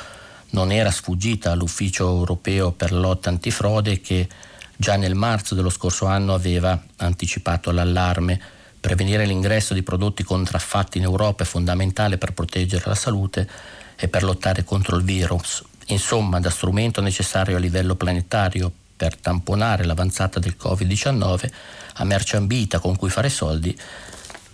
[0.52, 4.28] non era sfuggita all'Ufficio europeo per la lotta antifrode che
[4.76, 8.42] già nel marzo dello scorso anno aveva anticipato l'allarme.
[8.80, 13.50] Prevenire l'ingresso di prodotti contraffatti in Europa è fondamentale per proteggere la salute
[13.96, 15.64] e per lottare contro il virus.
[15.88, 21.50] Insomma, da strumento necessario a livello planetario per tamponare l'avanzata del Covid-19
[21.94, 23.78] a merce ambita con cui fare soldi,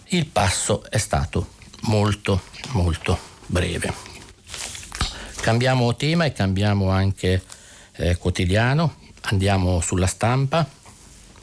[0.09, 3.93] il passo è stato molto molto breve.
[5.41, 7.43] Cambiamo tema e cambiamo anche
[7.97, 10.67] eh, quotidiano, andiamo sulla stampa,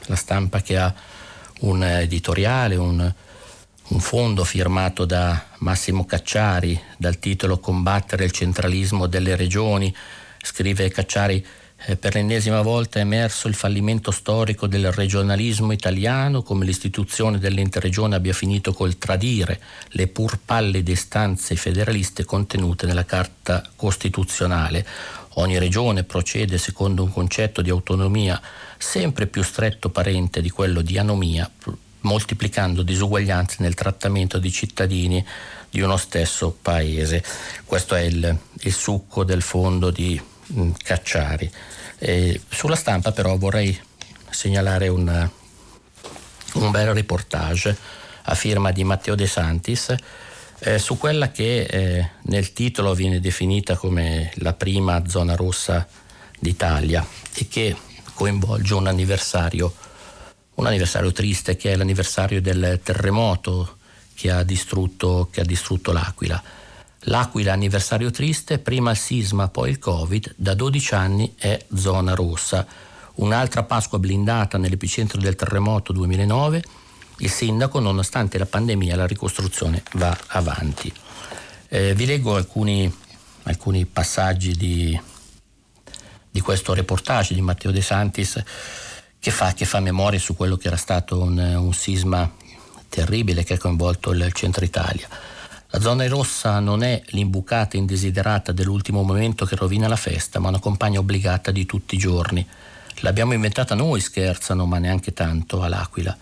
[0.05, 0.93] la stampa che ha
[1.63, 3.13] un editoriale, un,
[3.87, 9.93] un fondo firmato da Massimo Cacciari dal titolo Combattere il centralismo delle regioni.
[10.41, 11.45] Scrive Cacciari
[11.85, 18.15] eh, per l'ennesima volta è emerso il fallimento storico del regionalismo italiano, come l'istituzione dell'interregione
[18.15, 24.85] abbia finito col tradire le pur pallide istanze federaliste contenute nella Carta Costituzionale.
[25.35, 28.39] Ogni regione procede secondo un concetto di autonomia
[28.83, 31.49] sempre più stretto parente di quello di anomia,
[32.01, 35.25] moltiplicando disuguaglianze nel trattamento di cittadini
[35.69, 37.23] di uno stesso paese.
[37.65, 41.49] Questo è il, il succo del fondo di mh, Cacciari.
[41.97, 43.79] E sulla stampa però vorrei
[44.29, 45.29] segnalare un,
[46.53, 47.75] un bel reportage
[48.23, 49.95] a firma di Matteo De Santis
[50.59, 55.87] eh, su quella che eh, nel titolo viene definita come la prima zona rossa
[56.39, 57.75] d'Italia e che
[58.23, 59.73] coinvolge un anniversario,
[60.55, 63.79] un anniversario triste che è l'anniversario del terremoto
[64.15, 66.41] che ha distrutto, che ha distrutto l'Aquila.
[67.07, 72.65] L'Aquila anniversario triste, prima il sisma, poi il Covid, da 12 anni è zona rossa.
[73.15, 76.63] Un'altra Pasqua blindata nell'epicentro del terremoto 2009.
[77.17, 80.89] Il sindaco, nonostante la pandemia, la ricostruzione va avanti.
[81.67, 82.89] Eh, vi leggo alcuni,
[83.43, 84.97] alcuni passaggi di,
[86.33, 88.41] di, questo reportage di Matteo De Santis
[89.19, 92.29] che fa, che fa memoria su quello che era stato un, un sisma
[92.89, 95.07] terribile che ha coinvolto il centro Italia.
[95.69, 100.59] La zona rossa non è l'imbucata indesiderata dell'ultimo momento che rovina la festa, ma una
[100.59, 102.45] compagna obbligata di tutti i giorni.
[102.99, 106.15] L'abbiamo inventata noi, scherzano, ma neanche tanto, all'Aquila.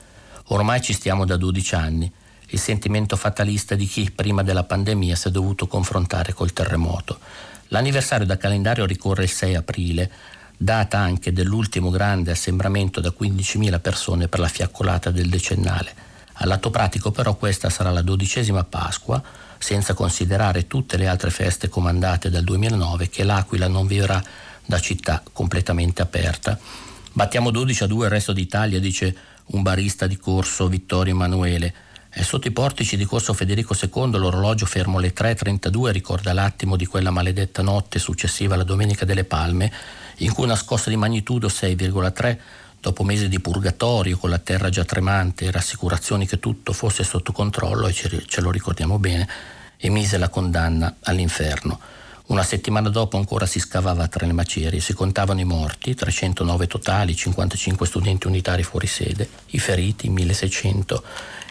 [0.47, 2.11] Ormai ci stiamo da 12 anni.
[2.47, 7.19] Il sentimento fatalista di chi prima della pandemia si è dovuto confrontare col terremoto.
[7.73, 10.11] L'anniversario da calendario ricorre il 6 aprile,
[10.57, 15.93] data anche dell'ultimo grande assembramento da 15.000 persone per la fiaccolata del decennale.
[16.33, 19.23] Al lato pratico però questa sarà la dodicesima Pasqua,
[19.57, 24.21] senza considerare tutte le altre feste comandate dal 2009 che l'Aquila non vivrà
[24.65, 26.59] da città completamente aperta.
[27.13, 31.73] Battiamo 12 a 2 il resto d'Italia, dice un barista di corso Vittorio Emanuele.
[32.13, 36.85] E sotto i portici di corso Federico II l'orologio fermo alle 3.32 ricorda l'attimo di
[36.85, 39.71] quella maledetta notte successiva alla Domenica delle Palme,
[40.17, 42.37] in cui una scossa di magnitudo 6,3
[42.81, 47.31] dopo mesi di purgatorio con la terra già tremante e rassicurazioni che tutto fosse sotto
[47.31, 49.27] controllo, e ce lo ricordiamo bene,
[49.77, 51.79] emise la condanna all'inferno.
[52.27, 57.15] Una settimana dopo ancora si scavava tra le macerie, si contavano i morti, 309 totali,
[57.15, 61.03] 55 studenti unitari fuori sede, i feriti, 1600,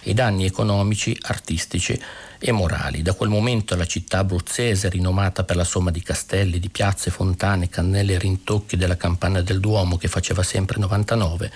[0.05, 2.01] i danni economici, artistici
[2.39, 3.03] e morali.
[3.03, 7.69] Da quel momento la città abruzzese, rinomata per la somma di castelli, di piazze, fontane,
[7.69, 11.53] cannelle e rintocchi della campana del Duomo che faceva sempre 99,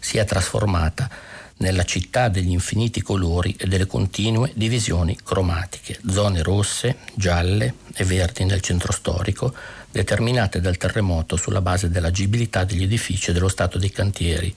[0.00, 1.08] si è trasformata
[1.56, 8.44] nella città degli infiniti colori e delle continue divisioni cromatiche, zone rosse, gialle e verdi
[8.44, 9.54] nel centro storico,
[9.90, 14.54] determinate dal terremoto sulla base dell'agibilità degli edifici e dello stato dei cantieri,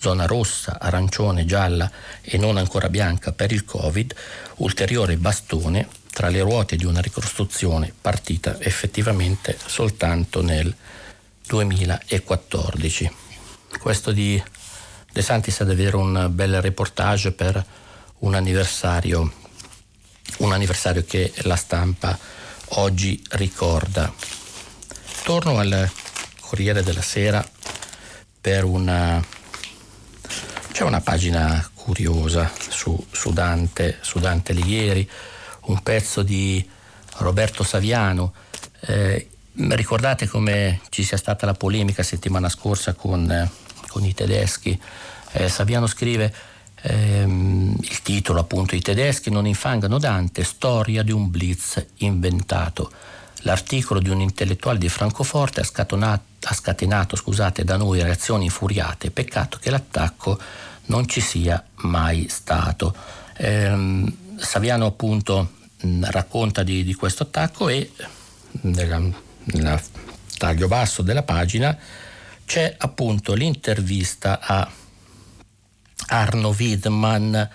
[0.00, 1.90] zona rossa, arancione, gialla
[2.22, 4.14] e non ancora bianca per il Covid,
[4.56, 10.74] ulteriore bastone tra le ruote di una ricostruzione partita effettivamente soltanto nel
[11.46, 13.10] 2014.
[13.78, 14.42] Questo di
[15.12, 17.64] De Santis è davvero un bel reportage per
[18.18, 19.32] un anniversario,
[20.38, 22.18] un anniversario che la stampa
[22.70, 24.12] oggi ricorda.
[25.24, 25.90] Torno al
[26.40, 27.46] Corriere della Sera
[28.40, 29.38] per una...
[30.72, 35.08] c'è una pagina curiosa su, su, Dante, su Dante Alighieri,
[35.66, 36.66] un pezzo di
[37.18, 38.32] Roberto Saviano.
[38.80, 43.48] Eh, ricordate come ci sia stata la polemica settimana scorsa con
[43.90, 44.80] con i tedeschi.
[45.32, 46.32] Eh, Saviano scrive
[46.82, 52.90] ehm, il titolo appunto I tedeschi non infangano Dante, storia di un blitz inventato.
[53.42, 59.10] L'articolo di un intellettuale di Francoforte ha, scatenato, ha scatenato scusate, da noi reazioni infuriate,
[59.10, 60.38] peccato che l'attacco
[60.86, 62.94] non ci sia mai stato.
[63.36, 67.90] Eh, Saviano appunto mh, racconta di, di, questo attacco e
[68.62, 69.00] nella,
[69.44, 69.80] nella
[70.36, 71.76] taglio basso della pagina
[72.44, 74.68] c'è appunto l'intervista a
[76.08, 77.48] Arno Widman,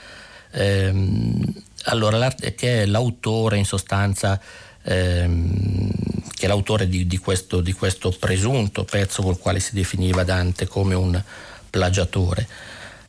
[0.52, 1.54] ehm,
[1.86, 4.40] allora, che è l'autore in sostanza
[4.86, 5.90] ehm,
[6.34, 10.68] che è l'autore di, di, questo, di, questo, presunto pezzo col quale si definiva Dante
[10.68, 11.22] come un
[11.70, 12.48] plagiatore.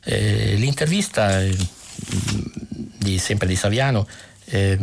[0.03, 1.55] Eh, l'intervista eh,
[2.97, 4.07] di, sempre di Saviano
[4.45, 4.77] eh,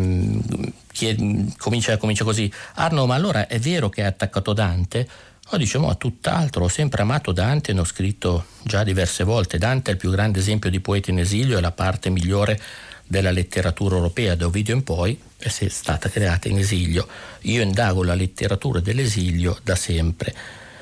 [1.58, 5.08] comincia, comincia, così, Arno ma allora è vero che ha attaccato Dante?
[5.50, 9.58] Oh, diciamo a tutt'altro, ho sempre amato Dante ne ho scritto già diverse volte.
[9.58, 12.58] Dante è il più grande esempio di poeta in esilio e la parte migliore
[13.06, 17.06] della letteratura europea da Ovidio in poi è stata creata in esilio.
[17.42, 20.34] Io indago la letteratura dell'esilio da sempre.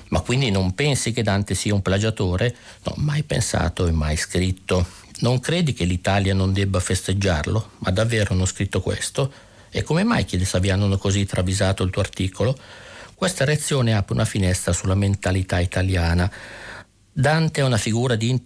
[0.09, 2.55] Ma quindi non pensi che Dante sia un plagiatore?
[2.85, 4.87] No, mai pensato e mai scritto.
[5.21, 7.73] Non credi che l'Italia non debba festeggiarlo?
[7.79, 9.33] Ma davvero hanno scritto questo?
[9.71, 12.57] E come mai, chiede Saviano, hanno così travisato il tuo articolo?
[13.15, 16.31] Questa reazione apre una finestra sulla mentalità italiana
[17.15, 18.41] Dante è una figura di,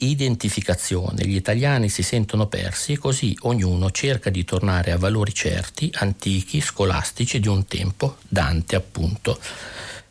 [0.00, 5.92] identificazione, gli italiani si sentono persi e così ognuno cerca di tornare a valori certi,
[5.94, 9.38] antichi, scolastici di un tempo, Dante appunto.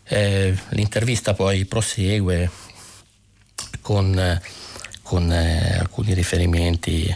[0.05, 2.49] Eh, l'intervista poi prosegue
[3.81, 4.41] con,
[5.01, 7.13] con eh, alcuni riferimenti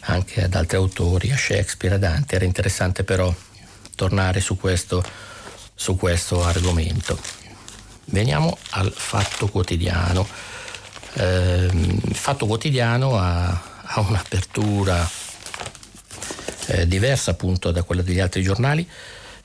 [0.00, 3.34] anche ad altri autori, a Shakespeare, a Dante, era interessante però
[3.94, 5.02] tornare su questo,
[5.74, 7.37] su questo argomento.
[8.10, 10.26] Veniamo al Fatto Quotidiano.
[11.14, 13.48] Eh, il Fatto Quotidiano ha,
[13.82, 15.08] ha un'apertura
[16.68, 18.88] eh, diversa appunto da quella degli altri giornali.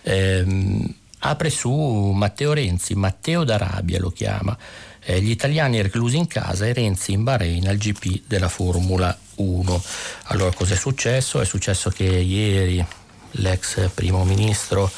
[0.02, 4.58] Eh, apre su Matteo Renzi, Matteo d'Arabia lo chiama.
[5.02, 9.84] Eh, gli italiani reclusi in casa e Renzi in Bahrain al GP della Formula 1.
[10.28, 11.42] Allora cos'è successo?
[11.42, 12.86] È successo che ieri
[13.32, 14.90] l'ex primo ministro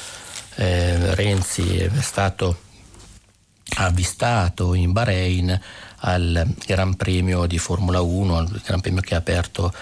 [0.56, 2.65] eh, Renzi è stato
[3.76, 5.60] avvistato in Bahrain
[5.98, 9.74] al Gran Premio di Formula 1, al Gran Premio che ha aperto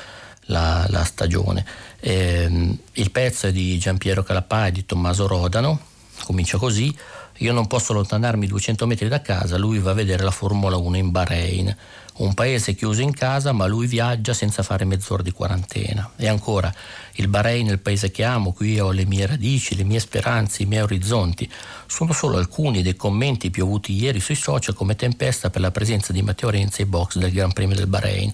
[0.46, 1.66] la, la stagione.
[2.00, 5.80] Eh, il pezzo è di Giampiero Calapà e di Tommaso Rodano,
[6.24, 6.96] comincia così,
[7.38, 10.98] io non posso allontanarmi 200 metri da casa, lui va a vedere la Formula 1
[10.98, 11.76] in Bahrain
[12.18, 16.12] un paese chiuso in casa, ma lui viaggia senza fare mezz'ora di quarantena.
[16.16, 16.74] E ancora,
[17.14, 20.64] il Bahrain è il paese che amo, qui ho le mie radici, le mie speranze,
[20.64, 21.50] i miei orizzonti.
[21.88, 26.22] Sono solo alcuni dei commenti piovuti ieri sui social come tempesta per la presenza di
[26.22, 28.34] Matteo Renzi ai box del Gran Premio del Bahrain,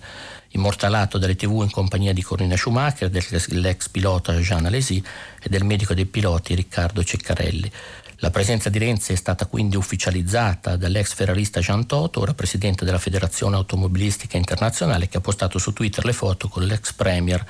[0.52, 5.04] immortalato dalle tv in compagnia di Corina Schumacher, dell'ex pilota Jean Alesi
[5.42, 7.72] e del medico dei piloti Riccardo Ceccarelli.
[8.22, 12.98] La presenza di Renzi è stata quindi ufficializzata dall'ex ferrarista Jean Toto, ora presidente della
[12.98, 17.46] Federazione Automobilistica Internazionale, che ha postato su Twitter le foto con l'ex premier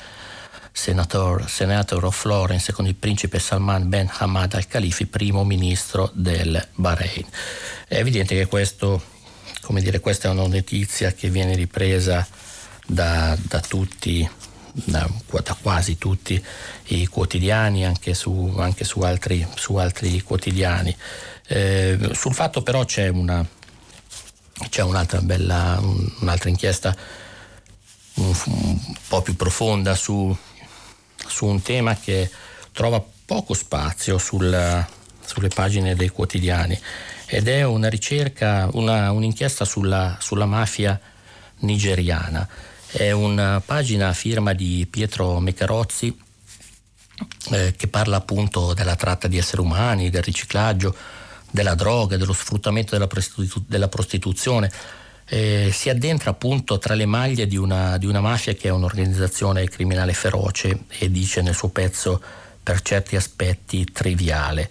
[0.71, 6.63] Senator, Senator of Florence con il principe Salman Ben Hamad Al Khalifi, primo ministro del
[6.75, 7.25] Bahrain.
[7.87, 9.01] È evidente che questo,
[9.69, 12.27] dire, questa è una notizia che viene ripresa
[12.85, 14.29] da, da tutti
[14.71, 15.09] da,
[15.43, 16.41] da, quasi tutti
[16.87, 20.95] i quotidiani, anche su, anche su, altri, su altri, quotidiani.
[21.47, 23.45] Eh, sul fatto però c'è, una,
[24.69, 25.79] c'è un'altra, bella,
[26.19, 26.95] un'altra inchiesta
[28.15, 30.35] un, un, po' più profonda su,
[31.27, 32.29] su, un tema che
[32.71, 34.85] trova poco spazio sul,
[35.25, 36.79] sulle pagine dei quotidiani
[37.25, 40.99] ed è una ricerca, una, un'inchiesta sulla, sulla mafia
[41.59, 42.47] nigeriana.
[42.91, 46.17] È una pagina a firma di Pietro Mecarozzi
[47.51, 50.95] eh, che parla appunto della tratta di esseri umani, del riciclaggio,
[51.51, 54.71] della droga, dello sfruttamento della, prostitu- della prostituzione.
[55.25, 59.69] Eh, si addentra appunto tra le maglie di una, di una mafia che è un'organizzazione
[59.69, 62.19] criminale feroce e dice nel suo pezzo
[62.63, 64.67] per certi aspetti triviale.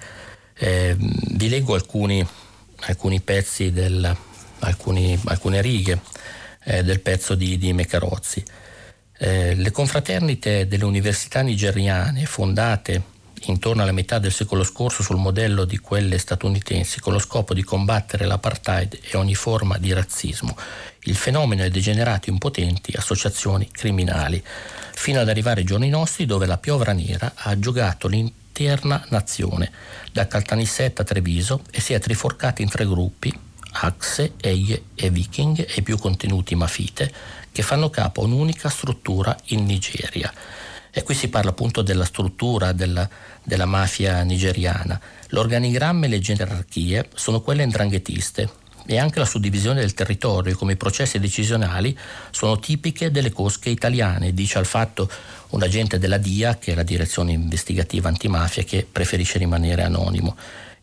[0.54, 2.26] Eh, vi leggo alcuni,
[2.80, 4.16] alcuni pezzi, del,
[4.58, 6.00] alcuni, alcune righe
[6.68, 8.44] eh, del pezzo di, di Mecarozzi.
[9.16, 15.64] Eh, le confraternite delle università nigeriane, fondate intorno alla metà del secolo scorso sul modello
[15.64, 20.56] di quelle statunitensi, con lo scopo di combattere l'apartheid e ogni forma di razzismo,
[21.04, 24.42] il fenomeno è degenerato in potenti associazioni criminali,
[24.92, 29.70] fino ad arrivare ai giorni nostri dove la piovra nera ha giocato l'intera nazione,
[30.12, 35.66] da Caltanissetta a Treviso, e si è triforcata in tre gruppi, Axe, Eie e Viking
[35.68, 37.12] e più contenuti Mafite
[37.52, 40.32] che fanno capo a un'unica struttura in Nigeria.
[40.90, 43.08] E qui si parla appunto della struttura della,
[43.42, 45.00] della mafia nigeriana.
[45.28, 50.76] L'organigramma e le gerarchie sono quelle indranghetiste e anche la suddivisione del territorio come i
[50.76, 51.96] processi decisionali
[52.30, 55.10] sono tipiche delle cosche italiane, dice al fatto
[55.50, 60.34] un agente della DIA, che è la direzione investigativa antimafia, che preferisce rimanere anonimo.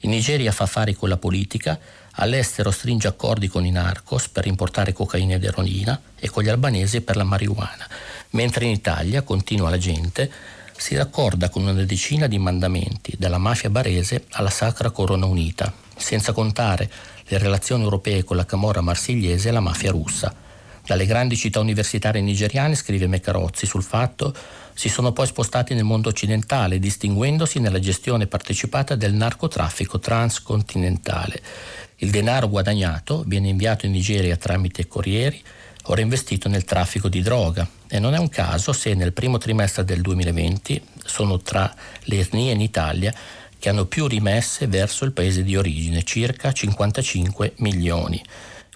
[0.01, 1.79] In Nigeria fa affari con la politica,
[2.17, 7.01] All'estero stringe accordi con i narcos per importare cocaina ed eroina e con gli albanesi
[7.01, 7.87] per la marijuana,
[8.31, 10.31] mentre in Italia, continua la gente,
[10.77, 16.31] si raccorda con una decina di mandamenti, dalla mafia barese alla Sacra Corona Unita, senza
[16.31, 16.89] contare
[17.27, 20.33] le relazioni europee con la Camorra marsigliese e la mafia russa.
[20.85, 24.33] Dalle grandi città universitarie nigeriane, scrive Mecarozzi sul fatto,
[24.75, 31.41] si sono poi spostati nel mondo occidentale, distinguendosi nella gestione partecipata del narcotraffico transcontinentale.
[31.97, 35.41] Il denaro guadagnato viene inviato in Nigeria tramite corrieri
[35.85, 39.85] o reinvestito nel traffico di droga e non è un caso se nel primo trimestre
[39.85, 41.73] del 2020 sono tra
[42.03, 43.13] le etnie in Italia
[43.57, 48.21] che hanno più rimesse verso il paese di origine, circa 55 milioni.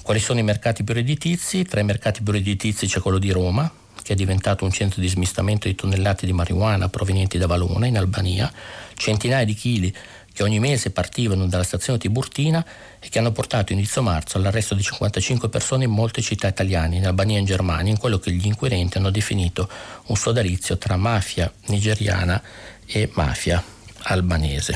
[0.02, 1.64] Quali sono i mercati più redditizi?
[1.66, 3.70] Tra i mercati più redditizi c'è quello di Roma,
[4.10, 7.96] che è diventato un centro di smistamento di tonnellate di marijuana provenienti da Valona, in
[7.96, 8.52] Albania,
[8.96, 9.96] centinaia di chili
[10.34, 12.66] che ogni mese partivano dalla stazione Tiburtina
[12.98, 17.06] e che hanno portato inizio marzo all'arresto di 55 persone in molte città italiane, in
[17.06, 19.70] Albania e in Germania, in quello che gli inquirenti hanno definito
[20.08, 22.42] un sodalizio tra mafia nigeriana
[22.88, 23.64] e mafia
[24.06, 24.76] albanese.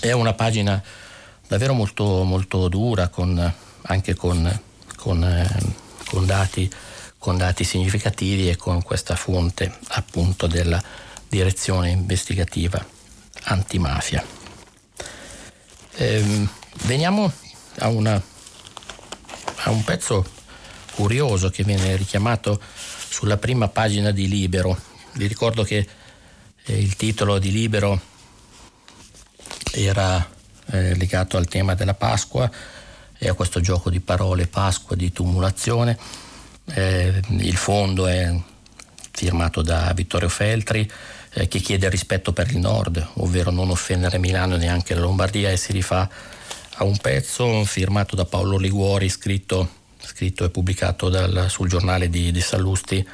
[0.00, 0.82] È una pagina
[1.46, 4.60] davvero molto, molto dura, con, anche con,
[4.96, 5.46] con, eh,
[6.08, 6.70] con, dati,
[7.24, 10.78] con dati significativi e con questa fonte appunto della
[11.26, 12.84] direzione investigativa
[13.44, 14.22] antimafia.
[15.94, 16.46] Eh,
[16.82, 17.32] veniamo
[17.78, 18.22] a, una,
[19.54, 20.26] a, un pezzo
[20.94, 22.60] curioso che viene richiamato
[23.08, 24.78] sulla prima pagina di Libero.
[25.14, 25.88] Vi ricordo che
[26.62, 27.98] eh, il titolo di Libero
[29.72, 30.30] era
[30.72, 32.50] eh, legato al tema della Pasqua
[33.16, 36.23] e a questo gioco di parole Pasqua di tumulazione.
[36.66, 38.34] Eh, il fondo è
[39.10, 40.90] firmato da Vittorio Feltri
[41.34, 45.50] eh, che chiede rispetto per il nord, ovvero non offendere Milano e neanche la Lombardia
[45.50, 46.08] e si rifà
[46.76, 49.68] a un pezzo firmato da Paolo Liguori, scritto,
[50.00, 53.06] scritto e pubblicato dal, sul giornale di, di, Sallusti,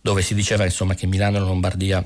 [0.00, 2.04] dove si diceva insomma, che Milano e la Lombardia,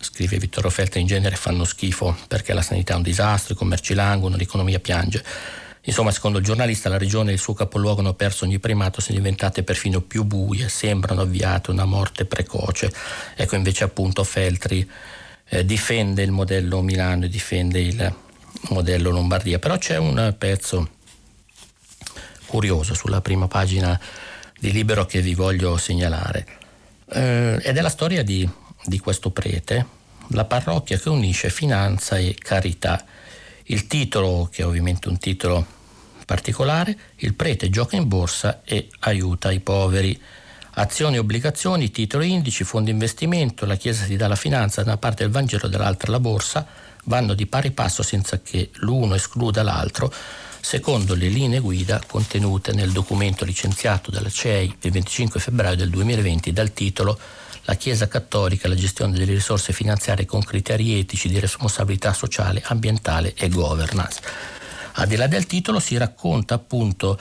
[0.00, 3.94] scrive Vittorio Feltri, in genere fanno schifo perché la sanità è un disastro, i commerci
[3.94, 5.22] languono, l'economia piange.
[5.88, 9.16] Insomma, secondo il giornalista, la regione e il suo capoluogo hanno perso ogni primato, sono
[9.16, 12.92] diventate perfino più buie, sembrano avviate una morte precoce.
[13.36, 14.88] Ecco, invece, appunto, Feltri
[15.48, 18.14] eh, difende il modello Milano e difende il
[18.70, 19.60] modello Lombardia.
[19.60, 20.90] Però c'è un pezzo
[22.46, 23.98] curioso sulla prima pagina
[24.58, 26.46] di Libero che vi voglio segnalare.
[27.10, 28.48] Eh, ed è la storia di,
[28.84, 29.86] di questo prete,
[30.30, 33.04] la parrocchia che unisce finanza e carità.
[33.68, 35.74] Il titolo, che è ovviamente un titolo
[36.26, 40.20] particolare, il prete gioca in borsa e aiuta i poveri.
[40.78, 45.24] Azioni, obbligazioni, titoli indici, fondi investimento, la Chiesa si dà la finanza da una parte
[45.24, 46.66] il Vangelo, dall'altra la borsa,
[47.04, 50.12] vanno di pari passo senza che l'uno escluda l'altro,
[50.60, 56.52] secondo le linee guida contenute nel documento licenziato dalla CEI il 25 febbraio del 2020
[56.52, 57.18] dal titolo
[57.62, 63.32] La Chiesa Cattolica, la gestione delle risorse finanziarie con criteri etici di responsabilità sociale, ambientale
[63.34, 64.20] e governance.
[64.98, 67.18] Al di là del titolo si racconta appunto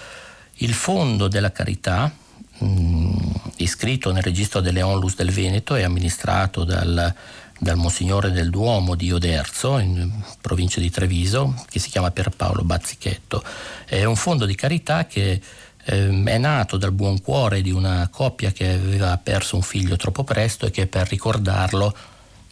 [0.59, 2.09] il fondo della carità,
[2.57, 3.17] mh, mm,
[3.57, 7.13] iscritto nel registro delle Onlus del Veneto e amministrato dal,
[7.59, 10.09] dal Monsignore del Duomo di Oderzo, in
[10.39, 13.43] provincia di Treviso, che si chiama Pierpaolo Bazzichetto.
[13.85, 15.41] È un fondo di carità che
[15.83, 20.23] eh, è nato dal buon cuore di una coppia che aveva perso un figlio troppo
[20.23, 21.93] presto e che per ricordarlo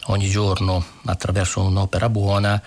[0.08, 2.62] ogni giorno attraverso un'opera buona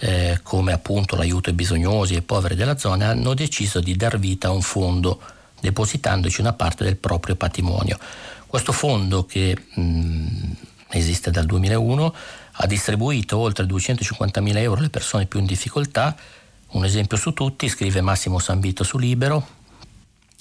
[0.00, 4.18] eh, come appunto l'aiuto ai bisognosi e ai poveri della zona, hanno deciso di dar
[4.18, 5.20] vita a un fondo
[5.60, 7.98] depositandoci una parte del proprio patrimonio.
[8.46, 10.52] Questo fondo che mh,
[10.88, 12.14] esiste dal 2001
[12.52, 16.16] ha distribuito oltre 250.000 euro alle persone più in difficoltà.
[16.72, 19.46] Un esempio su tutti, scrive Massimo Sanvito su Libero,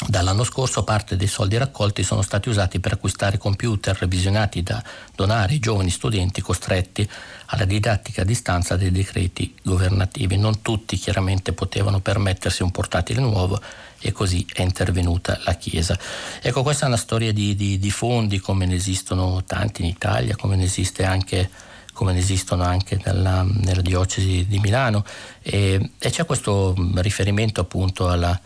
[0.08, 4.82] Dall'anno scorso parte dei soldi raccolti sono stati usati per acquistare computer revisionati da
[5.14, 7.08] donare ai giovani studenti costretti
[7.48, 10.38] alla didattica a distanza dei decreti governativi.
[10.38, 13.60] Non tutti chiaramente potevano permettersi un portatile nuovo
[14.00, 16.00] e così è intervenuta la Chiesa.
[16.42, 20.38] Ecco, questa è una storia di, di, di fondi come ne esistono tanti in Italia,
[20.38, 21.50] come ne esiste anche
[21.92, 25.04] come ne esistono anche nella, nella diocesi di Milano
[25.42, 28.40] e, e c'è questo riferimento appunto alla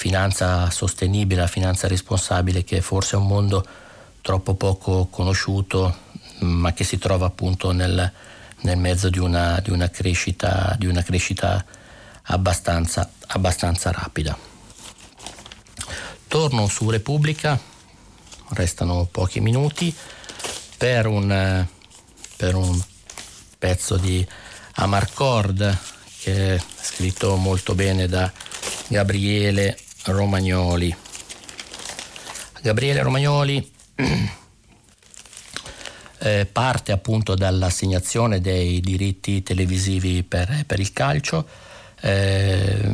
[0.00, 3.62] finanza sostenibile, la finanza responsabile, che forse è un mondo
[4.22, 5.94] troppo poco conosciuto,
[6.38, 8.10] ma che si trova appunto nel,
[8.60, 11.62] nel mezzo di una, di una, crescita, di una crescita
[12.22, 14.34] abbastanza, abbastanza rapida.
[16.26, 17.60] Torno su Repubblica,
[18.52, 19.94] restano pochi minuti,
[20.78, 21.66] per un,
[22.36, 22.82] per un
[23.58, 24.26] pezzo di
[24.76, 25.78] Amarcord
[26.22, 28.32] che è scritto molto bene da
[28.88, 30.94] Gabriele Romagnoli.
[32.62, 33.72] Gabriele Romagnoli
[36.18, 41.46] eh, parte appunto dall'assegnazione dei diritti televisivi per, per il calcio.
[42.00, 42.92] Eh,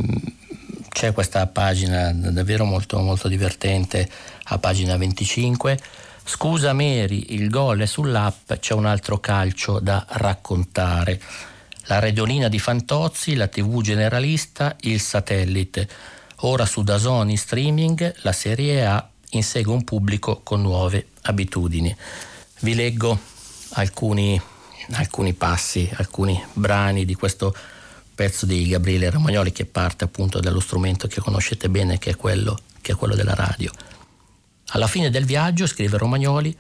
[0.89, 4.09] c'è questa pagina davvero molto, molto divertente
[4.45, 5.79] a pagina 25.
[6.25, 11.21] Scusa Mary, il gol è sull'app, c'è un altro calcio da raccontare.
[11.89, 15.89] La radiolina di Fantozzi, la TV generalista, il satellite.
[16.41, 21.97] Ora su Dazon in streaming la Serie A insegue un pubblico con nuove abitudini.
[22.61, 23.19] Vi leggo
[23.71, 24.39] alcuni,
[24.93, 27.57] alcuni passi, alcuni brani di questo
[28.15, 32.59] pezzo di Gabriele Romagnoli che parte appunto dallo strumento che conoscete bene che è quello,
[32.83, 33.71] che è quello della radio.
[34.69, 36.55] Alla fine del viaggio, scrive Romagnoli,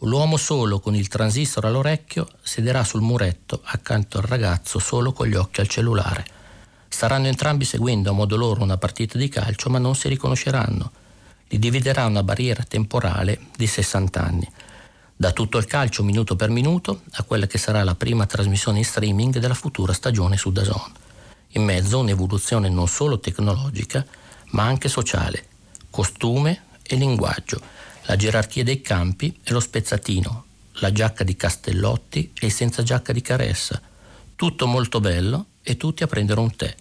[0.00, 5.34] l'uomo solo con il transistor all'orecchio sederà sul muretto accanto al ragazzo solo con gli
[5.34, 6.36] occhi al cellulare.
[6.88, 10.90] Staranno entrambi seguendo a modo loro una partita di calcio ma non si riconosceranno.
[11.48, 14.52] Li dividerà una barriera temporale di 60 anni
[15.20, 18.84] da tutto il calcio minuto per minuto a quella che sarà la prima trasmissione in
[18.84, 20.92] streaming della futura stagione su Dazon.
[21.52, 24.06] In mezzo un'evoluzione non solo tecnologica,
[24.50, 25.44] ma anche sociale,
[25.90, 27.60] costume e linguaggio,
[28.02, 33.20] la gerarchia dei campi e lo spezzatino, la giacca di Castellotti e senza giacca di
[33.20, 33.82] Caressa.
[34.36, 36.74] Tutto molto bello e tutti a prendere un tè.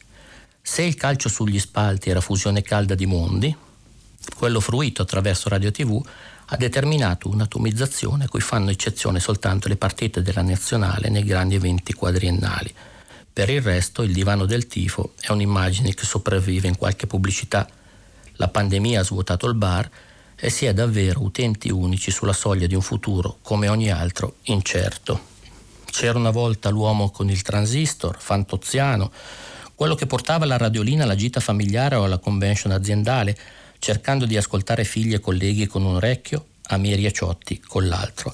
[0.62, 3.54] Se il calcio sugli spalti era fusione calda di mondi,
[4.34, 6.02] quello fruito attraverso Radio TV
[6.46, 11.92] ha determinato un'atomizzazione a cui fanno eccezione soltanto le partite della nazionale nei grandi eventi
[11.92, 12.74] quadriennali.
[13.34, 17.68] Per il resto il divano del tifo è un'immagine che sopravvive in qualche pubblicità.
[18.36, 19.90] La pandemia ha svuotato il bar
[20.34, 25.36] e si è davvero utenti unici sulla soglia di un futuro, come ogni altro, incerto.
[25.90, 29.12] C'era una volta l'uomo con il transistor, fantoziano,
[29.74, 33.38] quello che portava la radiolina alla gita familiare o alla convention aziendale,
[33.80, 38.34] cercando di ascoltare figli e colleghi con un orecchio, amici e ciotti con l'altro.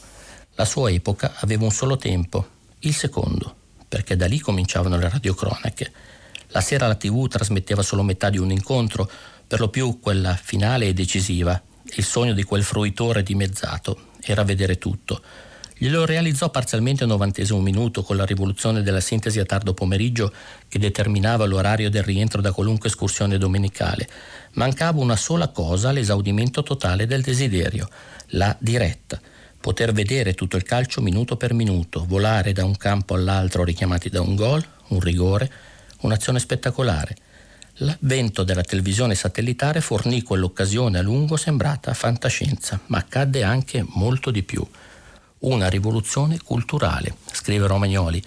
[0.55, 2.47] La sua epoca aveva un solo tempo,
[2.79, 3.55] il secondo,
[3.87, 5.91] perché da lì cominciavano le radiocronache.
[6.47, 9.09] La sera la tv trasmetteva solo metà di un incontro,
[9.47, 11.61] per lo più quella finale e decisiva.
[11.95, 15.21] Il sogno di quel fruitore dimezzato era vedere tutto.
[15.83, 20.31] Glielo realizzò parzialmente al novantesimo minuto con la rivoluzione della sintesi a tardo pomeriggio
[20.69, 24.07] che determinava l'orario del rientro da qualunque escursione domenicale.
[24.53, 27.89] Mancava una sola cosa all'esaudimento totale del desiderio,
[28.27, 29.19] la diretta.
[29.59, 34.21] Poter vedere tutto il calcio minuto per minuto, volare da un campo all'altro richiamati da
[34.21, 35.51] un gol, un rigore,
[36.03, 37.13] un'azione spettacolare.
[37.79, 44.43] L'avvento della televisione satellitare fornì quell'occasione a lungo sembrata fantascienza, ma accadde anche molto di
[44.43, 44.65] più
[45.43, 48.21] una rivoluzione culturale, scrive Romagnoli.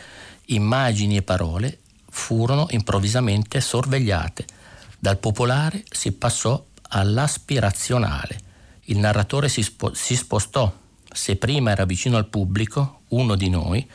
[0.47, 1.79] Immagini e parole
[2.11, 4.45] furono improvvisamente sorvegliate.
[4.99, 8.41] Dal popolare si passò all'aspirazionale.
[8.85, 10.73] Il narratore si, spo- si spostò.
[11.12, 13.89] Se prima era vicino al pubblico, uno di noi,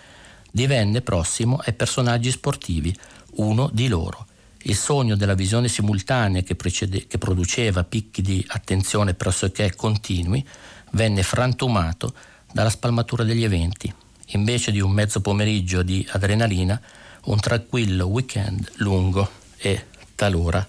[0.51, 2.95] divenne prossimo ai personaggi sportivi,
[3.35, 4.25] uno di loro.
[4.63, 10.45] Il sogno della visione simultanea che, precede- che produceva picchi di attenzione pressoché continui
[10.91, 12.13] venne frantumato
[12.51, 13.93] dalla spalmatura degli eventi.
[14.33, 16.79] Invece di un mezzo pomeriggio di adrenalina,
[17.25, 20.67] un tranquillo weekend lungo e talora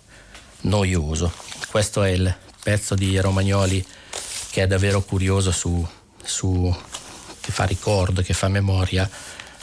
[0.63, 1.33] noioso.
[1.71, 3.85] Questo è il pezzo di Romagnoli
[4.51, 5.87] che è davvero curioso su,
[6.23, 6.75] su
[7.41, 9.09] che fa ricordo, che fa memoria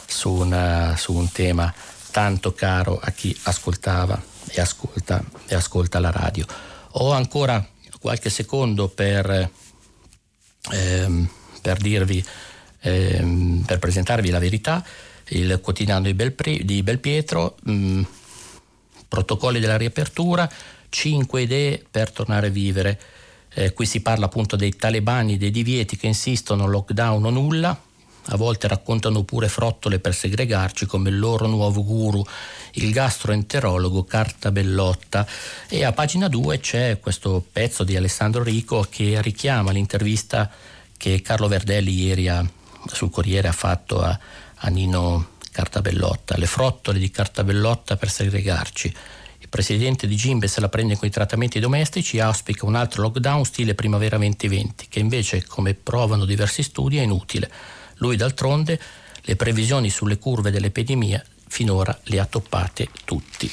[0.06, 1.72] su, una, su un tema
[2.10, 6.44] tanto caro a chi ascoltava e ascolta, e ascolta la radio.
[6.94, 7.64] Ho ancora
[8.00, 9.50] qualche secondo per
[10.70, 11.28] ehm,
[11.60, 12.24] per dirvi,
[12.80, 14.84] ehm, per presentarvi la verità,
[15.28, 18.02] il quotidiano di, Belpri, di Belpietro, mh, mm,
[19.08, 20.48] protocolli della riapertura,
[20.88, 23.00] cinque idee per tornare a vivere.
[23.52, 27.80] Eh, qui si parla appunto dei talebani, dei divieti che insistono, lockdown o nulla,
[28.32, 32.24] a volte raccontano pure frottole per segregarci come il loro nuovo guru,
[32.72, 35.26] il gastroenterologo Carta Bellotta.
[35.68, 40.50] E a pagina 2 c'è questo pezzo di Alessandro Rico che richiama l'intervista
[41.00, 42.46] che Carlo Verdelli ieri ha,
[42.92, 44.18] sul Corriere ha fatto a,
[44.56, 48.94] a Nino Cartabellotta, le frottole di Cartabellotta per segregarci.
[49.38, 53.46] Il presidente di Gimbe se la prende con i trattamenti domestici auspica un altro lockdown
[53.46, 57.50] stile primavera 2020, che invece, come provano diversi studi, è inutile.
[57.96, 58.78] Lui d'altronde
[59.22, 63.50] le previsioni sulle curve dell'epidemia finora le ha toppate tutti.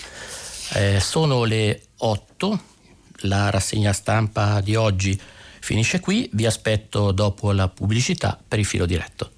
[0.73, 2.61] Eh, sono le 8,
[3.21, 5.17] la rassegna stampa di oggi
[5.59, 9.31] finisce qui, vi aspetto dopo la pubblicità per il filo diretto.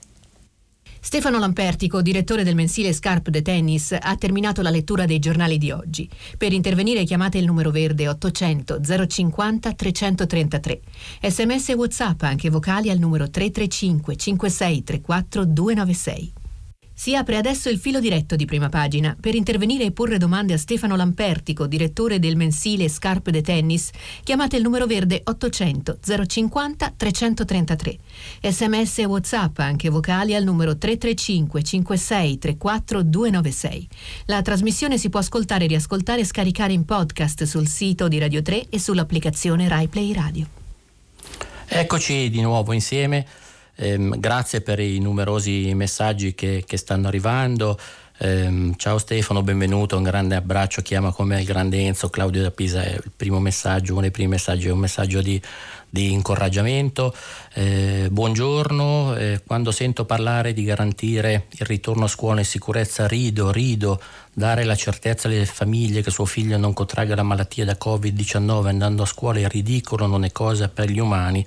[1.02, 5.72] Stefano Lampertico, direttore del mensile Scarpe de Tennis, ha terminato la lettura dei giornali di
[5.72, 6.10] oggi.
[6.38, 10.82] Per intervenire chiamate il numero verde 800 050 333.
[11.22, 16.34] Sms e WhatsApp anche vocali al numero 335 5634 296.
[17.00, 19.16] Si apre adesso il filo diretto di prima pagina.
[19.18, 23.90] Per intervenire e porre domande a Stefano Lampertico, direttore del mensile Scarpe de Tennis,
[24.22, 27.98] chiamate il numero verde 800 050 333.
[28.42, 33.88] Sms e WhatsApp, anche vocali, al numero 335 56 34 296.
[34.26, 38.68] La trasmissione si può ascoltare, riascoltare e scaricare in podcast sul sito di Radio 3
[38.70, 40.48] e sull'applicazione RaiPlay Radio.
[41.66, 43.26] Eccoci di nuovo insieme.
[43.82, 47.80] Eh, grazie per i numerosi messaggi che, che stanno arrivando.
[48.18, 52.84] Eh, ciao Stefano, benvenuto, un grande abbraccio, chiama come il grande Enzo, Claudio da Pisa
[52.84, 55.42] è il primo messaggio, uno dei primi messaggi è un messaggio di,
[55.90, 57.16] di incoraggiamento.
[57.54, 63.50] Eh, buongiorno, eh, quando sento parlare di garantire il ritorno a scuola in sicurezza rido,
[63.50, 64.02] rido,
[64.34, 69.04] dare la certezza alle famiglie che suo figlio non contragga la malattia da Covid-19 andando
[69.04, 71.46] a scuola è ridicolo, non è cosa per gli umani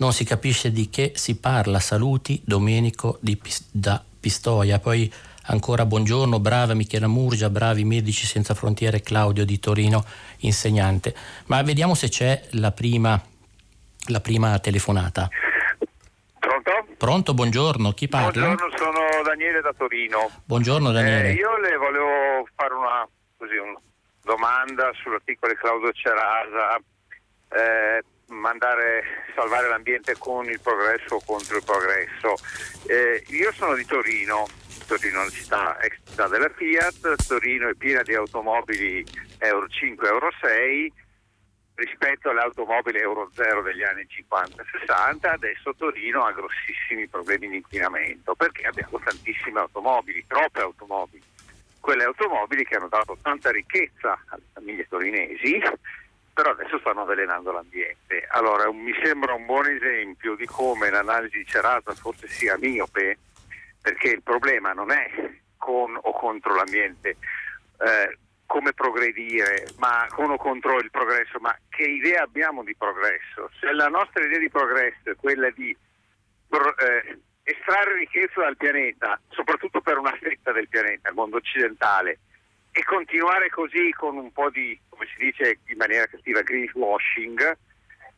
[0.00, 1.78] non si capisce di che si parla.
[1.78, 3.40] Saluti Domenico di,
[3.70, 4.78] da Pistoia.
[4.78, 5.12] Poi
[5.44, 10.04] ancora buongiorno, brava Michela Murgia, bravi Medici Senza Frontiere Claudio di Torino,
[10.38, 11.14] insegnante.
[11.46, 13.20] Ma vediamo se c'è la prima,
[14.08, 15.28] la prima telefonata.
[16.38, 16.86] Pronto?
[16.96, 18.30] Pronto, buongiorno, chi parla?
[18.30, 20.30] Buongiorno, sono Daniele da Torino.
[20.44, 21.28] Buongiorno Daniele.
[21.28, 23.78] Eh, io le volevo fare una, così, una
[24.22, 26.80] domanda sull'articolo di Claudio Cerasa.
[27.52, 29.04] Eh, mandare,
[29.34, 32.34] salvare l'ambiente con il progresso o contro il progresso.
[32.86, 34.46] Eh, io sono di Torino,
[34.86, 39.04] Torino è una città ex città della Fiat, Torino è piena di automobili
[39.38, 40.92] Euro 5, Euro 6
[41.74, 48.34] rispetto alle automobili Euro 0 degli anni 50-60, adesso Torino ha grossissimi problemi di inquinamento
[48.34, 51.22] perché abbiamo tantissime automobili, troppe automobili.
[51.80, 55.58] Quelle automobili che hanno dato tanta ricchezza alle famiglie torinesi
[56.40, 58.26] però adesso stanno avvelenando l'ambiente.
[58.30, 63.18] Allora mi sembra un buon esempio di come l'analisi cerata forse sia miope,
[63.82, 65.10] perché il problema non è
[65.58, 67.10] con o contro l'ambiente,
[67.78, 73.50] eh, come progredire, ma con o contro il progresso, ma che idea abbiamo di progresso?
[73.60, 79.82] Se la nostra idea di progresso è quella di eh, estrarre ricchezza dal pianeta, soprattutto
[79.82, 82.20] per una fetta del pianeta, il mondo occidentale,
[82.72, 87.56] e continuare così con un po' di, come si dice in maniera cattiva, greenwashing,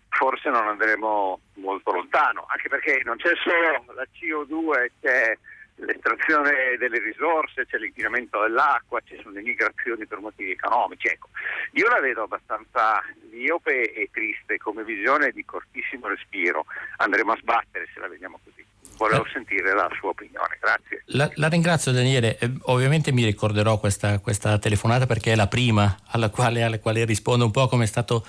[0.09, 5.37] forse non andremo molto lontano, anche perché non c'è solo la CO2, c'è
[5.77, 11.09] l'estrazione delle risorse, c'è l'inquinamento dell'acqua, ci sono le migrazioni per motivi economici.
[11.09, 11.29] Ecco,
[11.73, 16.67] io la vedo abbastanza miope e triste come visione di cortissimo respiro.
[16.99, 18.65] Andremo a sbattere se la vediamo così
[18.97, 20.59] volevo sentire la sua opinione.
[20.61, 21.03] Grazie.
[21.07, 25.99] La, la ringrazio Daniele, eh, ovviamente mi ricorderò questa, questa, telefonata perché è la prima
[26.07, 28.24] alla quale, alla quale, rispondo un po' come è stato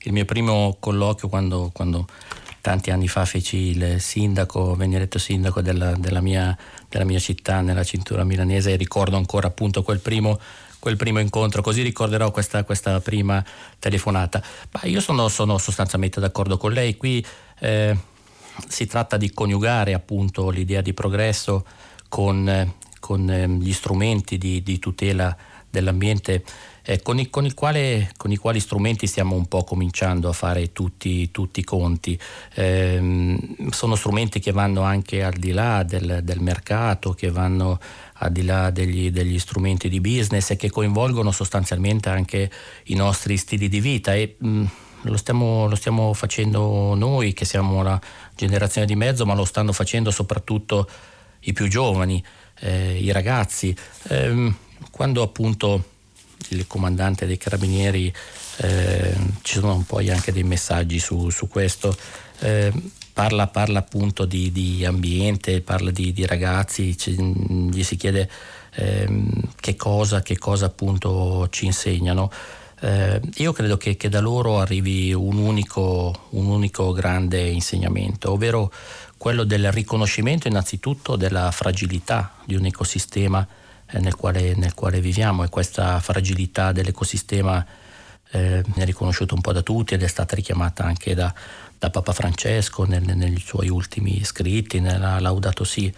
[0.00, 2.06] il mio primo colloquio quando, quando
[2.60, 6.56] tanti anni fa feci il sindaco, venne eletto sindaco della, della, mia,
[6.88, 10.38] della mia città nella cintura milanese e ricordo ancora appunto quel primo
[10.84, 13.42] quel primo incontro, così ricorderò questa, questa prima
[13.78, 14.42] telefonata.
[14.72, 16.98] Ma io sono, sono, sostanzialmente d'accordo con lei.
[16.98, 17.24] Qui
[17.60, 17.96] eh,
[18.68, 21.64] si tratta di coniugare appunto l'idea di progresso
[22.08, 25.36] con, con eh, gli strumenti di, di tutela
[25.68, 26.44] dell'ambiente
[26.86, 30.72] eh, con, i, con, quale, con, i, quali strumenti stiamo un po' cominciando a fare
[30.72, 32.18] tutti, tutti i conti.
[32.54, 33.38] Eh,
[33.70, 37.80] sono strumenti che vanno anche al di là del, del mercato, che vanno
[38.18, 42.50] al di là degli, degli, strumenti di business e che coinvolgono sostanzialmente anche
[42.84, 44.14] i nostri stili di vita.
[44.14, 44.64] E, mh,
[45.04, 48.00] lo stiamo, lo stiamo facendo noi che siamo la
[48.34, 50.88] generazione di mezzo, ma lo stanno facendo soprattutto
[51.40, 52.22] i più giovani,
[52.60, 53.74] eh, i ragazzi.
[54.08, 54.52] Eh,
[54.90, 55.92] quando appunto
[56.48, 58.12] il comandante dei carabinieri,
[58.58, 61.96] eh, ci sono poi anche dei messaggi su, su questo,
[62.40, 62.72] eh,
[63.12, 68.28] parla, parla, appunto di, di, ambiente, parla di, di ragazzi, ci, gli si chiede
[68.74, 72.30] ehm, che cosa, che cosa appunto ci insegnano.
[72.84, 78.70] Eh, io credo che, che, da loro arrivi un unico, un unico grande insegnamento, ovvero
[79.16, 83.46] quello del riconoscimento innanzitutto della fragilità di un ecosistema
[83.86, 87.64] eh, nel, quale, nel, quale, viviamo e questa fragilità dell'ecosistema
[88.32, 91.32] eh, è riconosciuta un po' da tutti ed è stata richiamata anche da,
[91.78, 95.90] da Papa Francesco nel, nei suoi ultimi scritti, nella Laudato Si.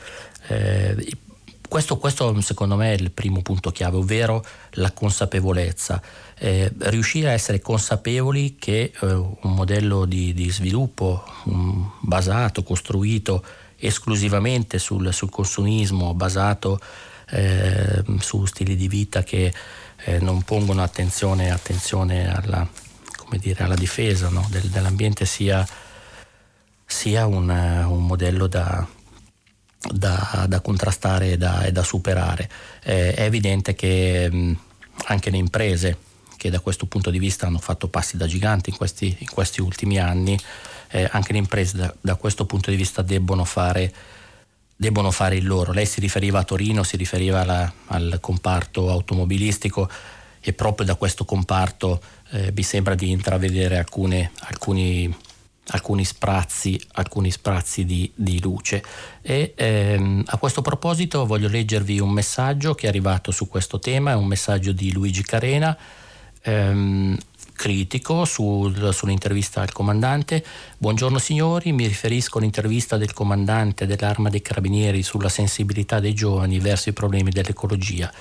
[0.46, 1.18] Eh,
[1.68, 6.00] questo, questo, secondo me è il primo punto chiave, ovvero la consapevolezza.
[6.38, 13.42] Eh, riuscire a essere consapevoli che eh, un modello di, di sviluppo um, basato, costruito
[13.78, 16.80] esclusivamente sul, sul consumismo basato
[17.30, 19.52] eh, su stili di vita che
[20.04, 22.66] eh, non pongono attenzione, attenzione alla,
[23.38, 24.46] dire, alla, difesa no?
[24.50, 25.66] Del, dell'ambiente sia,
[26.84, 28.86] sia un, un, modello da,
[29.90, 32.48] da, da contrastare e da, e da superare.
[32.82, 34.58] Eh, è evidente che mh,
[35.06, 35.98] anche le imprese
[36.36, 39.60] che da questo punto di vista hanno fatto passi da giganti in questi, in questi
[39.60, 40.38] ultimi anni,
[40.90, 43.92] eh, anche le imprese da, da, questo punto di vista debbono fare,
[44.76, 45.72] debbono fare, il loro.
[45.72, 49.88] Lei si riferiva a Torino, si riferiva alla, al comparto automobilistico
[50.40, 55.12] e proprio da questo comparto eh, mi sembra di intravedere alcune, alcuni,
[55.68, 58.82] alcuni, sprazzi, alcuni sprazzi di, di luce.
[59.22, 64.12] E, ehm, a questo proposito voglio leggervi un messaggio che è arrivato su questo tema,
[64.12, 65.76] è un messaggio di Luigi Carena
[66.46, 67.16] ehm,
[67.52, 70.44] critico sul, sull'intervista al comandante.
[70.78, 76.90] Buongiorno signori, mi riferisco all'intervista del comandante dell'Arma dei Carabinieri sulla sensibilità dei giovani verso
[76.90, 78.12] i problemi dell'ecologia.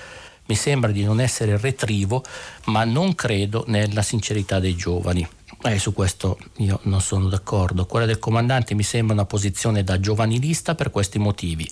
[0.48, 2.22] Mi sembra di non essere retrivo,
[2.66, 5.26] ma non credo nella sincerità dei giovani.
[5.62, 7.86] Eh, su questo io non sono d'accordo.
[7.86, 11.68] Quella del comandante mi sembra una posizione da giovanilista per questi motivi.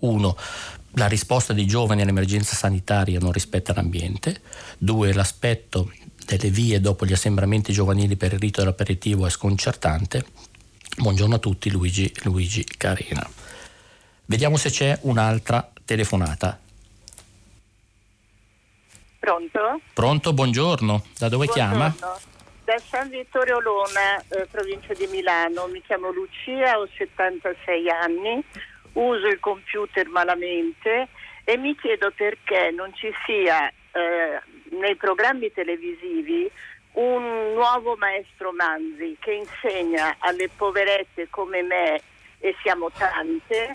[0.00, 0.36] Uno,
[0.92, 4.40] la risposta dei giovani all'emergenza sanitaria non rispetta l'ambiente,
[4.78, 5.92] due l'aspetto
[6.24, 10.24] delle vie dopo gli assembramenti giovanili per il rito dell'aperitivo è sconcertante.
[10.96, 13.28] Buongiorno a tutti, Luigi, Luigi Carena.
[14.24, 16.58] Vediamo se c'è un'altra telefonata.
[19.18, 19.80] Pronto?
[19.92, 21.04] Pronto, buongiorno.
[21.18, 21.94] Da dove buongiorno.
[21.94, 22.34] chiama?
[22.66, 25.68] Da San Vittorio Olona, eh, provincia di Milano.
[25.68, 28.42] Mi chiamo Lucia, ho 76 anni
[28.94, 31.06] uso il computer malamente
[31.44, 34.40] e mi chiedo perché non ci sia eh,
[34.70, 36.50] nei programmi televisivi
[36.94, 42.00] un nuovo maestro Manzi che insegna alle poverette come me,
[42.40, 43.70] e siamo tante,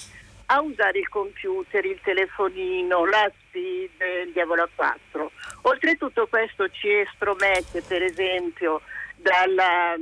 [0.51, 3.91] a usare il computer, il telefonino, la speed,
[4.25, 5.31] il diavolo a quattro.
[5.61, 8.81] Oltretutto questo ci estromette per esempio
[9.15, 9.95] dalla,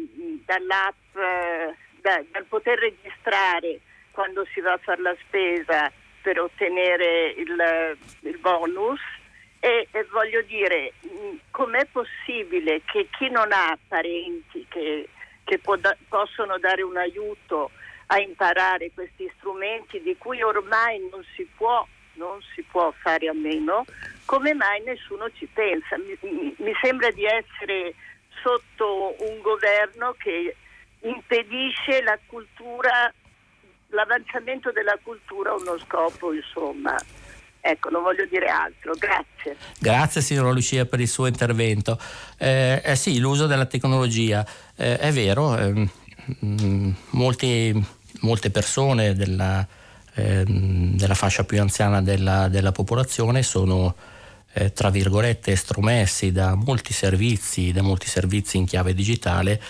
[0.46, 3.80] dall'app, eh, da, dal poter registrare
[4.12, 5.92] quando si va a fare la spesa
[6.24, 9.00] per ottenere il, il bonus
[9.60, 10.94] e, e, voglio dire
[11.52, 15.10] com'è possibile che chi non ha parenti che,
[15.44, 17.72] che da, possono dare un aiuto
[18.12, 23.34] a imparare questi strumenti di cui ormai non si può, non si può fare a
[23.34, 23.86] meno,
[24.26, 25.98] come mai nessuno ci pensa?
[25.98, 27.94] Mi, mi, sembra di essere
[28.42, 30.56] sotto un governo che
[31.02, 33.14] impedisce la cultura
[33.90, 36.96] l'avanzamento della cultura ha uno scopo, insomma.
[37.62, 39.58] Ecco, non voglio dire altro, grazie.
[39.80, 42.00] Grazie signora Lucia per il suo intervento.
[42.38, 44.46] Eh, eh sì, l'uso della tecnologia,
[44.76, 45.58] eh, è vero,
[46.46, 47.86] mm, molti,
[48.22, 49.66] molte persone della,
[50.16, 53.96] ehm, della, fascia più anziana della, della popolazione sono
[54.54, 59.62] eh, tra virgolette estromessi da molti servizi, da molti servizi in chiave digitale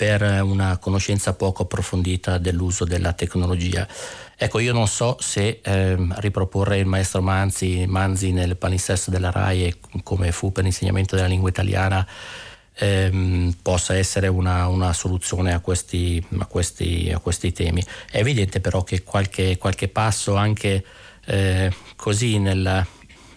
[0.00, 3.86] per una conoscenza poco approfondita dell'uso della tecnologia.
[4.34, 9.74] Ecco, io non so se eh, riproporre il maestro Manzi, Manzi nel palinsesto della RAI
[10.02, 12.06] come fu per l'insegnamento della lingua italiana
[12.80, 17.84] ehm, possa essere una, una soluzione a questi, a, questi, a questi, temi.
[18.10, 20.84] È evidente però che qualche, qualche passo anche
[21.26, 22.86] eh, così nella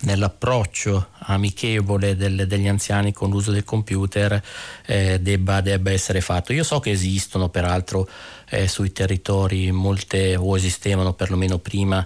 [0.04, 4.42] nell'approccio amichevole del, degli anziani con l'uso del computer
[4.86, 6.52] eh, debba, debba, essere fatto.
[6.52, 8.06] Io so che esistono peraltro
[8.50, 12.06] eh, sui territori molte, o esistevano perlomeno prima,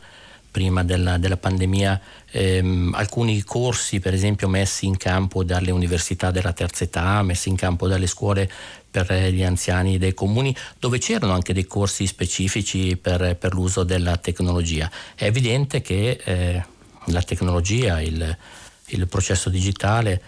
[0.52, 2.00] prima della, della, pandemia,
[2.32, 7.56] ehm, alcuni corsi per esempio messi in campo dalle università della terza età, messi in
[7.56, 8.50] campo dalle scuole
[8.90, 14.18] per gli anziani dei comuni, dove c'erano anche dei corsi specifici per, per l'uso della
[14.18, 14.90] tecnologia.
[15.14, 16.64] È evidente che eh,
[17.06, 18.38] la tecnologia, il,
[18.88, 20.22] il processo digitale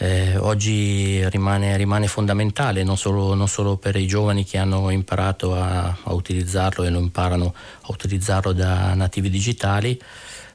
[0.00, 5.54] eh, oggi rimane, rimane fondamentale non solo, non solo, per i giovani che hanno imparato
[5.54, 10.00] a, a, utilizzarlo e lo imparano a utilizzarlo da nativi digitali,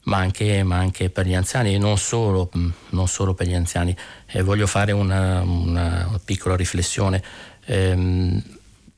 [0.04, 3.54] ma anche, ma anche per gli anziani e non solo, mm, non solo per gli
[3.54, 3.96] anziani.
[4.28, 7.24] Eh, voglio fare una, una piccola riflessione.
[7.66, 8.42] Eh,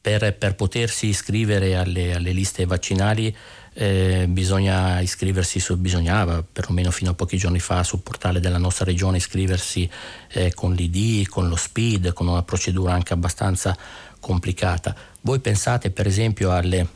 [0.05, 3.35] per, per, potersi iscrivere alle, alle liste vaccinali
[3.73, 8.85] eh, bisogna iscriversi, su, bisognava perlomeno fino a pochi giorni fa sul portale della nostra
[8.85, 9.89] regione iscriversi
[10.31, 13.75] eh, con l'ID, con lo SPID, con una procedura anche abbastanza
[14.19, 14.95] complicata.
[15.21, 16.87] Voi pensate per esempio alle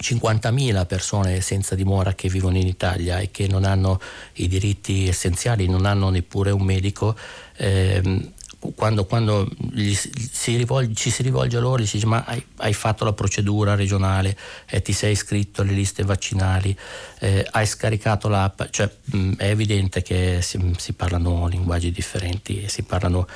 [0.00, 4.00] 50.000 persone senza dimora che vivono in Italia e che non hanno
[4.34, 7.16] i diritti essenziali, non hanno neppure un medico.
[7.56, 8.32] Ehm,
[8.74, 13.04] quando, quando si rivolge, ci si rivolge a loro si dice ma hai, hai fatto
[13.04, 14.36] la procedura regionale,
[14.66, 16.76] eh, ti sei iscritto alle liste vaccinali,
[17.20, 22.82] eh, hai scaricato l'app, cioè mh, è evidente che si, si, parlano linguaggi differenti si
[22.82, 23.28] parlano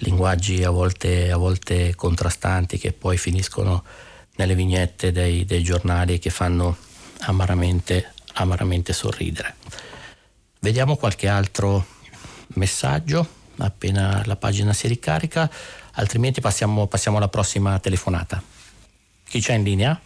[0.00, 3.84] linguaggi a volte, a volte contrastanti che poi finiscono
[4.38, 6.76] nelle vignette dei, dei giornali che fanno
[7.26, 9.54] amaramente, amaramente sorridere.
[10.60, 11.84] Vediamo qualche altro
[12.54, 15.50] messaggio appena la pagina si ricarica,
[15.94, 18.42] altrimenti passiamo, passiamo alla prossima telefonata.
[19.24, 20.00] Chi c'è in linea?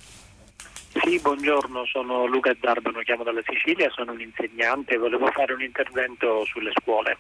[1.03, 5.63] Sì, buongiorno, sono Luca Darbano, chiamo dalla Sicilia, sono un insegnante e volevo fare un
[5.63, 7.17] intervento sulle scuole.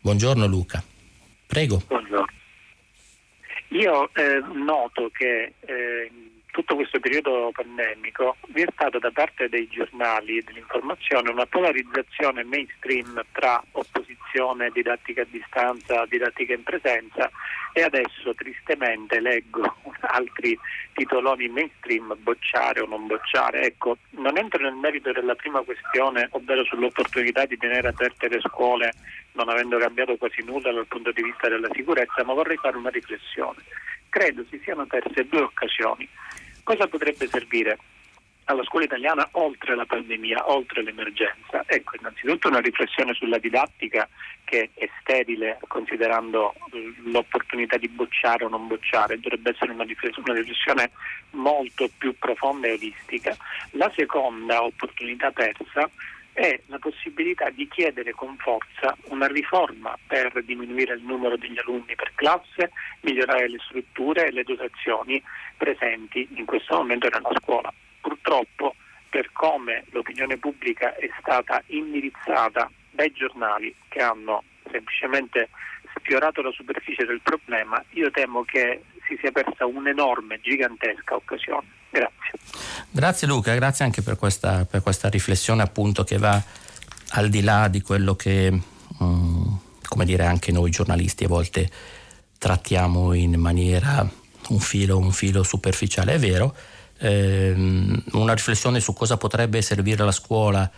[0.00, 0.82] Buongiorno Luca,
[1.46, 1.82] prego.
[1.86, 2.36] Buongiorno.
[3.70, 6.10] Io eh, noto che eh,
[6.58, 12.42] tutto questo periodo pandemico vi è stata da parte dei giornali e dell'informazione una polarizzazione
[12.42, 17.30] mainstream tra opposizione, didattica a distanza, didattica in presenza
[17.72, 19.72] e adesso tristemente leggo
[20.10, 20.58] altri
[20.94, 23.62] titoloni mainstream bocciare o non bocciare.
[23.62, 28.92] Ecco, non entro nel merito della prima questione, ovvero sull'opportunità di tenere aperte le scuole
[29.34, 32.90] non avendo cambiato quasi nulla dal punto di vista della sicurezza, ma vorrei fare una
[32.90, 33.62] riflessione.
[34.08, 36.08] Credo si siano perse due occasioni
[36.68, 37.78] Cosa potrebbe servire
[38.44, 41.62] alla scuola italiana oltre la pandemia, oltre l'emergenza?
[41.64, 44.06] Ecco, innanzitutto una riflessione sulla didattica
[44.44, 46.52] che è sterile considerando
[47.04, 50.90] l'opportunità di bocciare o non bocciare, dovrebbe essere una riflessione
[51.30, 53.34] molto più profonda e olistica.
[53.70, 55.88] La seconda opportunità persa
[56.38, 61.96] è la possibilità di chiedere con forza una riforma per diminuire il numero degli alunni
[61.96, 62.70] per classe,
[63.00, 65.20] migliorare le strutture e le dotazioni
[65.56, 67.74] presenti in questo momento nella scuola.
[68.00, 68.76] Purtroppo,
[69.10, 75.48] per come l'opinione pubblica è stata indirizzata dai giornali che hanno semplicemente
[75.96, 81.77] sfiorato la superficie del problema, io temo che si sia persa un'enorme, gigantesca occasione.
[81.90, 82.16] Grazie.
[82.90, 86.42] Grazie Luca, grazie anche per questa, per questa riflessione appunto che va
[87.10, 88.60] al di là di quello che,
[88.98, 91.70] um, come dire, anche noi giornalisti a volte
[92.38, 94.08] trattiamo in maniera
[94.48, 96.14] un filo, un filo superficiale.
[96.14, 96.54] È vero,
[96.98, 100.70] ehm, una riflessione su cosa potrebbe servire la scuola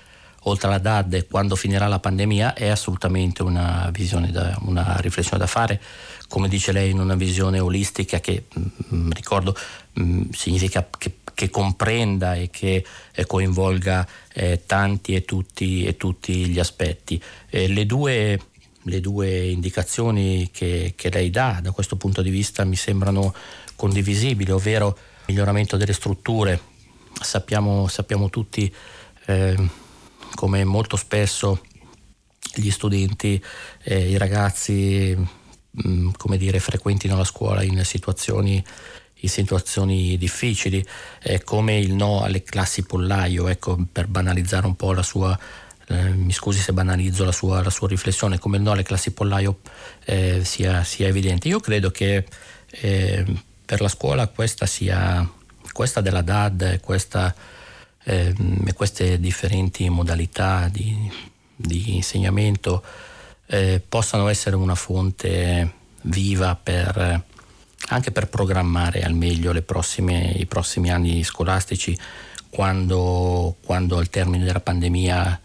[0.44, 3.90] oltre alla DAD quando finirà la pandemia è assolutamente una,
[4.30, 5.80] da, una riflessione da fare,
[6.28, 9.54] come dice lei, in una visione olistica che, mh, mm, ricordo,
[9.92, 15.96] mh, mm, significa che, che, comprenda e che eh, coinvolga eh, tanti e tutti, e
[15.96, 17.20] tutti, gli aspetti.
[17.50, 18.40] Eh, le, due,
[18.82, 23.34] le, due, indicazioni che, che lei dà da questo punto di vista mi sembrano
[23.76, 26.68] condivisibili, ovvero miglioramento delle strutture.
[27.20, 28.72] Sappiamo, sappiamo tutti
[29.26, 29.68] eh,
[30.34, 31.60] come molto spesso
[32.54, 33.42] gli studenti,
[33.82, 38.62] eh, i ragazzi, mh, mm, come dire, frequentino la scuola in situazioni,
[39.22, 40.84] in situazioni difficili,
[41.22, 45.38] eh, come il no alle classi pollaio, ecco, per banalizzare un po' la sua,
[45.88, 49.12] eh, mi scusi se banalizzo la sua, la sua, riflessione, come il no alle classi
[49.12, 49.60] pollaio
[50.04, 51.48] eh, sia, sia, evidente.
[51.48, 52.26] Io credo che
[52.70, 53.24] eh,
[53.64, 55.28] per la scuola questa sia,
[55.72, 57.34] questa della DAD, questa
[58.04, 58.34] eh,
[58.74, 61.10] queste differenti modalità di,
[61.54, 62.82] di insegnamento
[63.46, 65.72] eh, possano essere una fonte
[66.02, 67.24] viva per,
[67.88, 71.96] anche per programmare al meglio prossime, i prossimi anni scolastici
[72.48, 75.40] quando, quando al termine della pandemia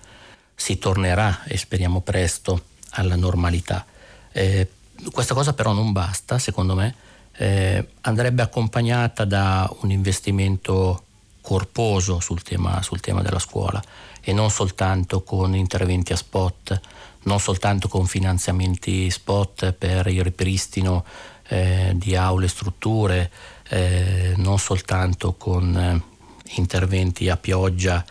[0.55, 3.85] si tornerà e speriamo presto alla normalità.
[4.31, 4.69] Eh,
[5.11, 6.95] questa cosa però non basta, secondo me,
[7.37, 11.04] eh, andrebbe accompagnata da un investimento
[11.45, 13.79] corposo sul tema, sul tema della scuola
[14.19, 16.81] e non soltanto con interventi a spot,
[17.25, 21.05] non soltanto con finanziamenti spot per il ripristino
[21.47, 23.31] eh, di aule e strutture,
[23.69, 26.01] eh, non soltanto con eh,
[26.55, 28.03] interventi a pioggia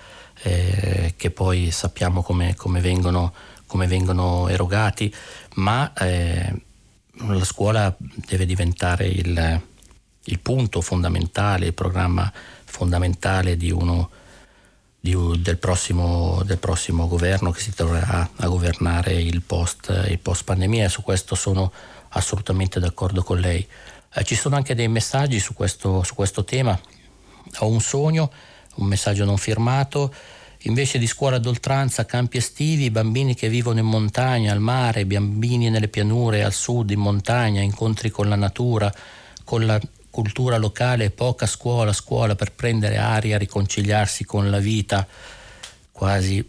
[0.42, 3.34] eh, che poi sappiamo come, come, vengono,
[3.66, 5.12] come vengono, erogati,
[5.54, 6.54] ma eh,
[7.26, 9.60] la scuola deve diventare il,
[10.22, 12.32] il punto fondamentale, il programma
[12.74, 14.10] fondamentale di uno,
[14.98, 20.42] di, del, prossimo, del, prossimo, governo che si troverà a governare il post, il post
[20.42, 21.72] pandemia su questo sono
[22.08, 23.64] assolutamente d'accordo con lei.
[24.12, 26.76] Eh, ci sono anche dei messaggi su questo, su questo tema.
[27.58, 28.32] Ho un sogno,
[28.76, 30.12] un messaggio non firmato.
[30.66, 35.88] Invece di scuola d'oltranza, campi estivi, bambini che vivono in montagna, al mare, bambini nelle
[35.88, 38.92] pianure, al sud, in montagna, incontri con la natura,
[39.44, 39.78] con la
[40.14, 45.04] cultura locale, poca scuola, scuola per prendere aria, riconciliarsi con la vita,
[45.90, 46.48] quasi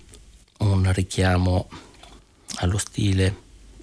[0.59, 1.67] un richiamo
[2.57, 3.35] allo stile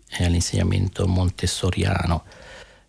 [0.08, 2.22] e all'insegnamento montessoriano.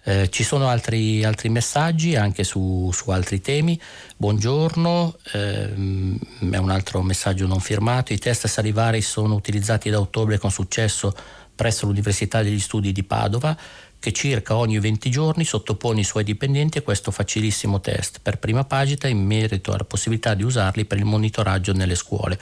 [0.03, 3.79] Eh, ci sono altri, altri, messaggi anche su, su altri temi.
[4.15, 6.19] Buongiorno, ehm,
[6.51, 8.13] è un altro messaggio non firmato.
[8.13, 11.11] I test salivari sono utilizzati da ottobre con successo
[11.55, 13.57] presso l'Università degli Studi di Padova
[14.03, 18.65] che circa ogni 20 giorni sottopone i suoi dipendenti a questo facilissimo test per prima
[18.65, 22.37] pagina in merito alla possibilità di usarli per il monitoraggio nelle scuole.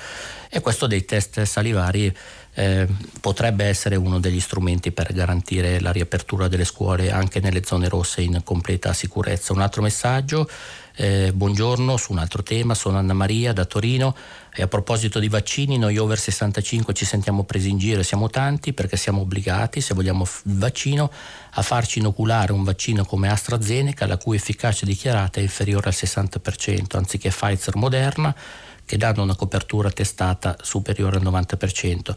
[0.50, 2.12] E questo dei test salivari
[2.56, 2.88] eh,
[3.20, 8.22] potrebbe essere uno degli strumenti per garantire la riapertura delle scuole anche nelle zone rosse
[8.22, 9.54] in completa sicurezza.
[9.54, 10.50] Un altro messaggio,
[10.96, 14.16] eh, buongiorno su un altro tema, sono Anna Maria da Torino
[14.54, 18.74] e a proposito di vaccini noi over 65 ci sentiamo presi in giro, siamo tanti
[18.74, 21.12] perché siamo obbligati, se vogliamo il vaccino,
[21.52, 26.98] a farci inoculare un vaccino come AstraZeneca la cui efficacia dichiarata è inferiore al 60%
[26.98, 28.36] anziché Pfizer Moderna
[28.84, 32.14] che danno una copertura testata superiore al 90%.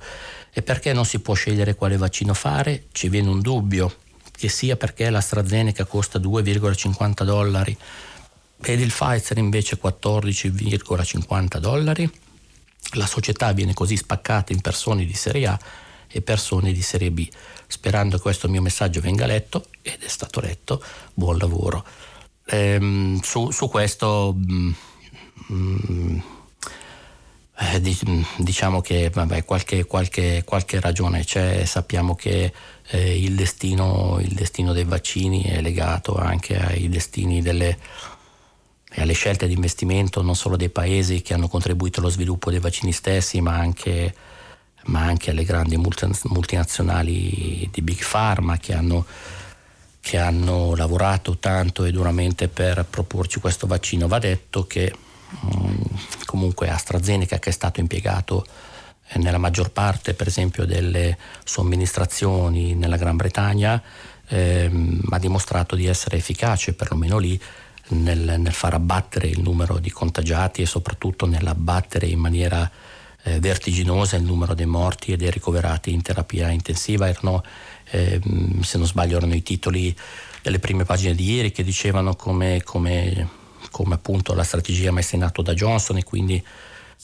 [0.52, 2.86] E perché non si può scegliere quale vaccino fare?
[2.90, 3.94] Ci viene un dubbio,
[4.36, 7.76] che sia perché l'AstraZeneca costa 2,50 dollari
[8.72, 12.10] ed il Pfizer invece 14,50 dollari.
[12.92, 15.58] La società viene così spaccata in persone di serie A
[16.08, 17.28] e persone di serie B.
[17.66, 21.84] Sperando che questo mio messaggio venga letto, ed è stato letto, buon lavoro.
[22.46, 24.74] Ehm, su, su, questo mh,
[25.52, 26.22] mm, mh,
[27.56, 27.80] eh,
[28.36, 32.52] diciamo che vabbè, qualche, qualche, qualche, ragione c'è, sappiamo che
[32.88, 37.78] eh, il, destino, il, destino, dei vaccini è legato anche ai destini delle,
[38.94, 42.60] e alle scelte di investimento non solo dei paesi che hanno contribuito allo sviluppo dei
[42.60, 44.14] vaccini stessi, ma anche,
[44.84, 49.04] ma anche alle grandi multinazionali di Big Pharma che hanno,
[50.00, 54.06] che hanno lavorato tanto e duramente per proporci questo vaccino.
[54.06, 54.92] Va detto che
[55.34, 55.80] Mm,
[56.26, 58.46] comunque AstraZeneca che è stato impiegato
[59.08, 63.82] eh, nella maggior parte per esempio delle somministrazioni nella Gran Bretagna
[64.28, 67.40] ehm, ha dimostrato di essere efficace perlomeno lì
[67.88, 72.70] nel, nel, far abbattere il numero di contagiati e soprattutto nell'abbattere in maniera
[73.22, 77.08] eh, vertiginosa il numero dei morti e dei ricoverati in terapia intensiva.
[77.08, 77.42] Erano
[77.90, 79.94] ehm, se non sbaglio erano i titoli
[80.42, 85.24] delle prime pagine di ieri che dicevano come, come come appunto la strategia messa in
[85.24, 86.42] atto da Johnson e quindi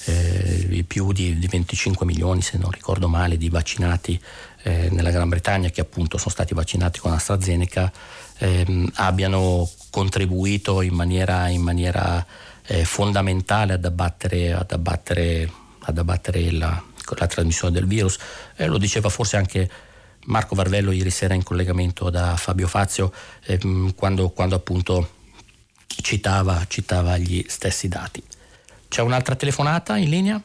[0.05, 4.21] eh, più di, di, 25 milioni, se non ricordo male, di vaccinati
[4.63, 7.93] eh, nella Gran Bretagna che appunto sono stati vaccinati con AstraZeneca
[8.39, 12.25] ehm, abbiano contribuito in maniera, in maniera
[12.67, 16.83] eh, fondamentale ad abbattere, ad abbattere, ad abbattere la,
[17.17, 18.19] la, trasmissione del virus.
[18.57, 19.71] lo diceva forse anche
[20.27, 23.13] Marco Varvello ieri sera in collegamento da Fabio Fazio
[23.47, 25.19] ehm, quando, quando appunto
[25.87, 28.23] citava, citava gli stessi dati.
[28.89, 30.43] C'è un'altra telefonata in linea?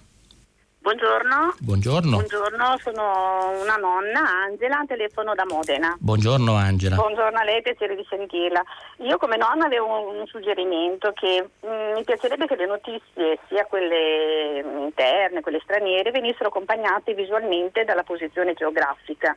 [0.85, 1.55] Buongiorno.
[1.61, 2.17] Buongiorno.
[2.17, 5.95] Buongiorno, sono una nonna, Angela, telefono da Modena.
[5.97, 6.95] Buongiorno Angela.
[6.95, 8.63] Buongiorno a lei, piacere di sentirla.
[8.97, 13.65] Io come nonna avevo un, suggerimento che mh, mm, mi piacerebbe che le notizie, sia
[13.65, 19.35] quelle interne, quelle straniere, venissero accompagnate visualmente dalla posizione geografica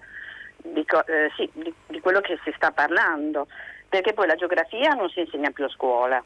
[0.59, 3.47] di, eh, sì, di, di quello che si sta parlando
[3.89, 6.23] perché poi la geografia non si insegna più a scuola.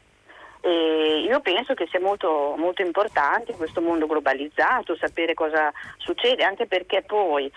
[0.65, 6.45] E io penso che sia molto, molto importante in questo mondo globalizzato sapere cosa succede,
[6.45, 7.51] anche perché poi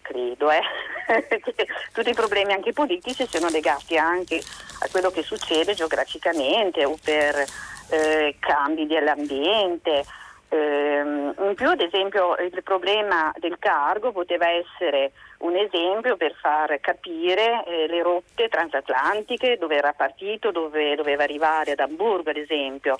[0.00, 0.60] credo eh,
[1.42, 4.40] che tutti i problemi anche politici siano legati anche
[4.78, 7.44] a quello che succede geograficamente o per
[7.90, 10.04] eh, cambi dell'ambiente.
[10.48, 15.10] Eh, in più, ad esempio, il problema del cargo poteva essere
[15.42, 21.72] un esempio per far capire eh, le rotte transatlantiche, dove era partito, dove doveva arrivare
[21.72, 22.96] ad Hamburgo ad esempio,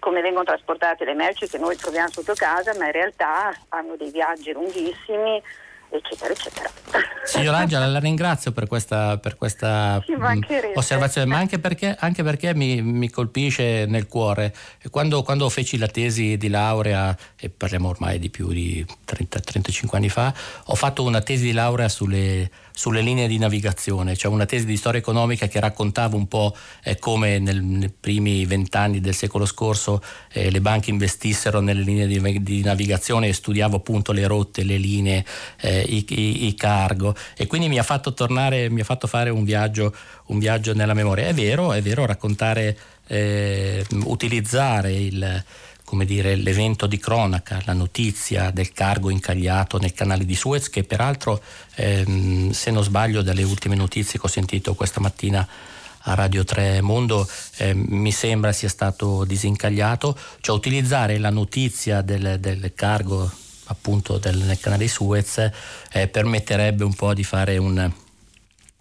[0.00, 4.10] come vengono trasportate le merci che noi troviamo sotto casa, ma in realtà hanno dei
[4.10, 5.42] viaggi lunghissimi
[5.96, 6.70] eccetera, eccetera.
[7.24, 10.42] Signor Angela, la ringrazio per questa, per questa mm,
[10.74, 14.54] osservazione, ma anche perché, anche perché mi, mi, colpisce nel cuore.
[14.90, 19.98] Quando, quando, feci la tesi di laurea, e parliamo ormai di più di 30, 35
[19.98, 20.32] anni fa,
[20.66, 24.76] ho fatto una tesi di laurea sulle sulle linee di navigazione, cioè una tesi di
[24.76, 30.02] storia economica che raccontava un po' eh, come nel, nei primi vent'anni del secolo scorso
[30.32, 34.76] eh, le banche investissero nelle linee di, di, navigazione e studiavo appunto le rotte, le
[34.76, 35.24] linee,
[35.60, 39.30] eh, i, i, i, cargo e quindi mi ha fatto tornare, mi ha fatto fare
[39.30, 39.94] un viaggio,
[40.26, 41.26] un viaggio nella memoria.
[41.26, 42.76] È vero, è vero, raccontare,
[43.06, 45.44] eh, utilizzare il
[46.04, 51.40] dire, l'evento di cronaca, la notizia del cargo incagliato nel canale di Suez, che peraltro,
[51.76, 55.46] ehm, se non sbaglio, dalle ultime notizie che ho sentito questa mattina
[56.06, 57.26] a Radio 3 Mondo
[57.58, 63.30] eh, mi sembra sia stato disincagliato, cioè utilizzare la notizia del, del cargo
[63.66, 65.50] appunto del, nel canale di Suez
[65.92, 67.90] eh, permetterebbe un po' di fare un,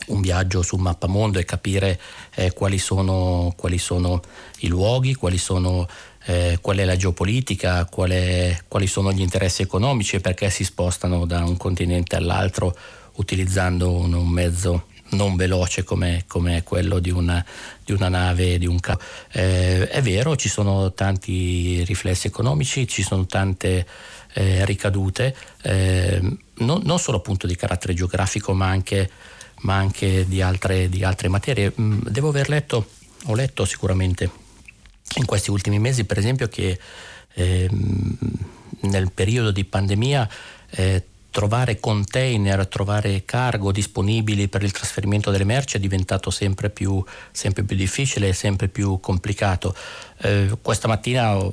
[0.08, 2.00] un viaggio sul mappamondo e capire
[2.36, 4.22] eh, quali, sono, quali, sono,
[4.60, 5.88] i luoghi, quali sono,
[6.26, 10.64] eh, qual è la geopolitica, qual è, quali sono gli interessi economici e perché si
[10.64, 12.76] spostano da un continente all'altro
[13.16, 17.44] utilizzando un, un mezzo non veloce come, come quello di una,
[17.84, 19.02] di una, nave, di un carro.
[19.32, 23.86] Eh, è vero, ci sono tanti riflessi economici, ci sono tante
[24.34, 26.20] eh, ricadute, eh,
[26.56, 29.10] non, non, solo appunto di carattere geografico, ma anche,
[29.62, 31.74] ma anche di, altre, di, altre, materie.
[31.80, 32.88] Mm, devo aver letto,
[33.26, 34.30] ho letto sicuramente
[35.18, 36.80] in questi ultimi mesi, per esempio, che
[37.34, 38.18] ehm,
[38.82, 40.30] nel periodo di pandemia
[40.72, 41.04] eh,
[41.34, 47.64] trovare container, trovare cargo disponibili per il trasferimento delle merci è diventato sempre più, sempre
[47.64, 49.76] più difficile e sempre più complicato.
[50.22, 51.50] Eh, questa mattina, mm,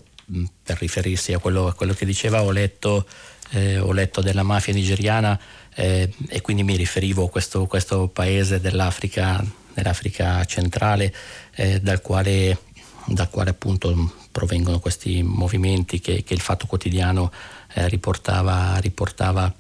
[0.63, 3.07] per riferirsi a quello, a quello che diceva, ho letto,
[3.51, 5.39] eh, ho letto, della mafia nigeriana
[5.75, 11.15] eh, e quindi mi riferivo a questo, questo paese dell'Africa, dell'Africa centrale
[11.55, 12.59] eh, dal quale,
[13.07, 17.33] dal quale appunto provengono questi movimenti che, che il Fatto Quotidiano
[17.75, 19.53] eh, riportava, riportava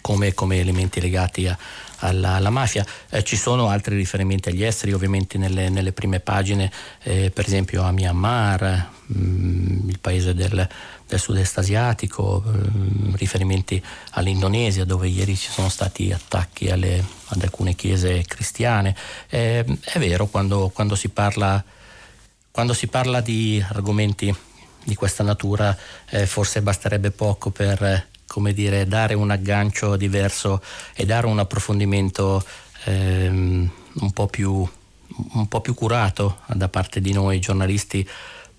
[0.00, 1.56] come, come elementi legati a,
[1.98, 2.84] alla, alla, mafia.
[3.10, 6.70] Eh, ci sono altri riferimenti agli esteri, ovviamente nelle, nelle prime pagine,
[7.02, 10.68] eh, per esempio a Myanmar, mh, mm, il paese del,
[11.06, 17.42] del sud-est asiatico, mh, mm, riferimenti all'Indonesia dove ieri ci sono stati attacchi alle, ad
[17.42, 18.94] alcune chiese cristiane.
[19.28, 21.62] Eh, è vero, quando, quando, si parla,
[22.50, 24.34] quando si parla di argomenti
[24.84, 25.76] di questa natura
[26.10, 30.60] eh, forse basterebbe poco per come dire, dare un aggancio diverso
[30.92, 32.44] e dare un approfondimento
[32.86, 34.68] ehm, un, po più,
[35.34, 38.04] un po' più curato da parte di noi giornalisti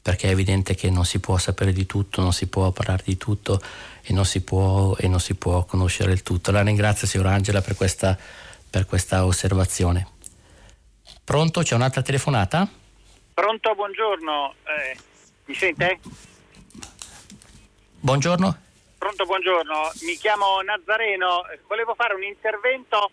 [0.01, 3.17] perché è evidente che non si può sapere di tutto, non si può parlare di
[3.17, 3.61] tutto
[4.01, 6.51] e non si può, non si può conoscere il tutto.
[6.51, 8.17] La ringrazio signor Angela per questa,
[8.69, 10.07] per questa osservazione.
[11.21, 11.63] Pronto?
[11.63, 12.65] C'è un'altra telefonata?
[13.33, 14.53] Pronto, buongiorno.
[14.63, 14.97] Eh,
[15.47, 15.99] mi sente?
[17.99, 18.63] Buongiorno.
[19.05, 19.91] Pronto, buongiorno.
[20.01, 21.43] Mi chiamo Nazareno.
[21.67, 23.11] Volevo fare un intervento.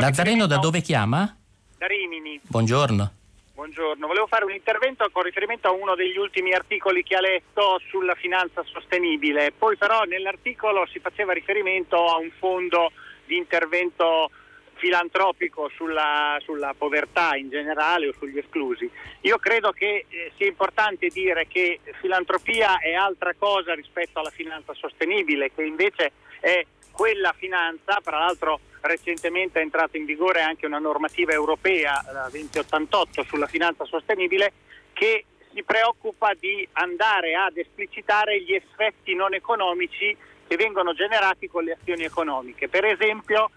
[0.00, 1.32] Nazareno da dove chiama?
[1.78, 2.40] Da Rimini.
[2.42, 3.12] Buongiorno.
[3.54, 4.08] Buongiorno.
[4.08, 8.16] Volevo fare un intervento con riferimento a uno degli ultimi articoli che ha letto sulla
[8.16, 9.52] finanza sostenibile.
[9.56, 12.90] Poi però nell'articolo si faceva riferimento a un fondo
[13.24, 14.32] di intervento
[14.78, 18.90] filantropico sulla, sulla, povertà in generale o sugli esclusi.
[19.22, 24.72] Io credo che eh, sia importante dire che filantropia è altra cosa rispetto alla finanza
[24.74, 30.78] sostenibile, che invece è quella finanza, tra l'altro recentemente è entrata in vigore anche una
[30.78, 34.52] normativa europea, la 2088, sulla finanza sostenibile,
[34.92, 40.16] che si preoccupa di andare ad esplicitare gli effetti non economici
[40.46, 42.68] che vengono generati con le azioni economiche.
[42.68, 43.50] Per esempio,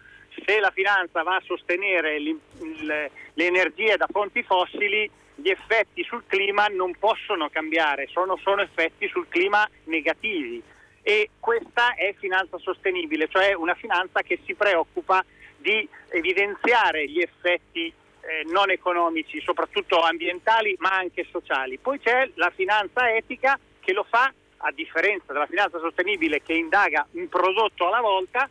[0.45, 6.67] se la finanza va a sostenere le energie da fonti fossili, gli effetti sul clima
[6.67, 10.61] non possono cambiare, sono, sono effetti sul clima negativi.
[11.03, 15.23] E questa è finanza sostenibile, cioè una finanza che si preoccupa
[15.57, 21.79] di evidenziare gli effetti eh, non economici, soprattutto ambientali, ma anche sociali.
[21.79, 24.31] Poi c'è la finanza etica che lo fa,
[24.63, 28.47] a differenza della finanza sostenibile che indaga un prodotto alla volta,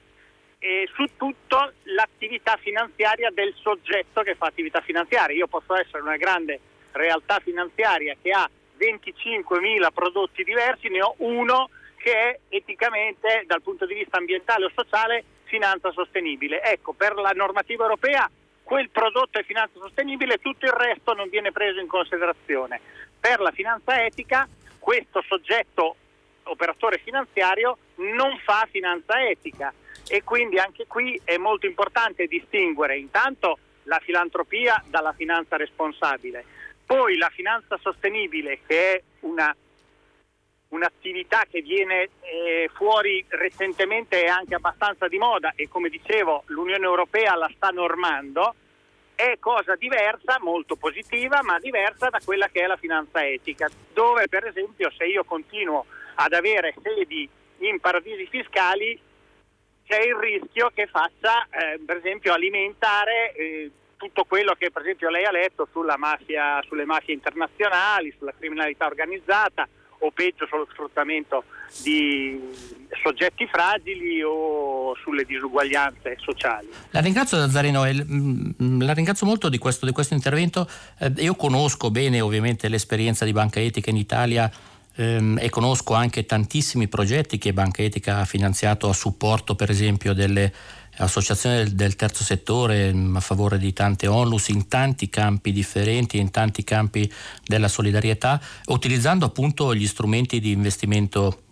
[0.63, 5.35] e su tutto l'attività finanziaria del soggetto che fa attività finanziaria.
[5.35, 6.61] Io posso essere una grande
[6.93, 8.49] realtà finanziaria che ha
[8.79, 14.73] 25.000 prodotti diversi, ne ho uno che è eticamente dal punto di vista ambientale o
[14.75, 16.63] sociale finanza sostenibile.
[16.63, 18.31] Ecco, per la normativa europea
[18.63, 22.81] quel prodotto è finanza sostenibile, tutto il resto non viene preso in considerazione.
[23.19, 24.47] Per la finanza etica
[24.79, 25.97] questo soggetto
[26.45, 29.73] operatore finanziario non fa finanza etica
[30.11, 36.45] e quindi anche qui è molto importante distinguere intanto la filantropia dalla finanza responsabile,
[36.85, 39.55] poi la finanza sostenibile che è una,
[40.69, 46.85] un'attività che viene eh, fuori recentemente e anche abbastanza di moda e come dicevo l'Unione
[46.85, 48.57] Europea la sta normando,
[49.15, 54.27] è cosa diversa, molto positiva, ma diversa da quella che è la finanza etica, dove
[54.27, 57.29] per esempio se io continuo ad avere sedi
[57.59, 58.99] in paradisi fiscali
[59.91, 65.11] c'è il rischio che faccia, eh, per esempio, alimentare eh, tutto quello che per esempio
[65.11, 65.69] lei ha letto
[65.99, 69.67] mafia, sulle mafie internazionali, sulla criminalità organizzata
[70.03, 71.45] o peggio sullo sfruttamento
[71.83, 72.41] di
[73.03, 76.69] soggetti fragili o sulle disuguaglianze sociali.
[76.91, 80.67] La ringrazio Zazzarino, mm, la ringrazio molto di questo, di questo intervento.
[80.99, 84.51] Eh, io conosco bene ovviamente l'esperienza di Banca Etica in Italia
[85.01, 90.13] ehm, e conosco anche tantissimi progetti che Banca Etica ha finanziato a supporto per esempio
[90.13, 90.53] delle
[90.99, 96.19] associazioni del, del terzo settore mm, a favore di tante onlus in tanti campi differenti,
[96.19, 97.11] in tanti campi
[97.45, 101.43] della solidarietà, utilizzando appunto gli strumenti di investimento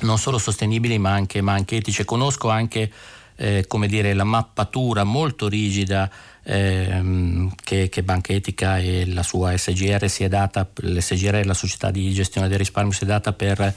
[0.00, 2.04] non solo sostenibili ma anche, ma anche etici.
[2.04, 2.92] Conosco anche
[3.36, 6.10] eh, come dire, la mappatura molto rigida
[6.44, 11.90] ehm, che, che, Banca Etica e la sua SGR si è data, l'SGR la società
[11.90, 13.74] di gestione del risparmio si è data per,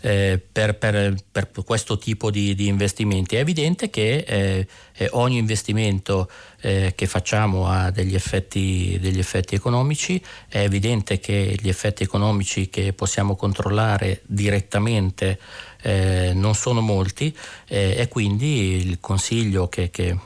[0.00, 3.36] eh, per, per, per questo tipo di, di, investimenti.
[3.36, 4.66] È evidente che eh,
[4.96, 6.30] eh ogni investimento
[6.60, 12.68] eh, che facciamo ha degli effetti, degli effetti economici, è evidente che gli effetti economici
[12.68, 15.38] che possiamo controllare direttamente
[15.82, 17.36] eh, non sono molti
[17.66, 20.16] eh, e quindi il consiglio che, che,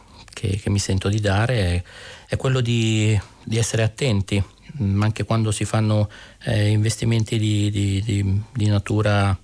[0.43, 1.83] che, che, mi sento di dare è,
[2.27, 4.43] è quello di, di, essere attenti,
[4.83, 6.11] mm, anche quando si fanno
[6.43, 9.39] eh, investimenti di, di, di natura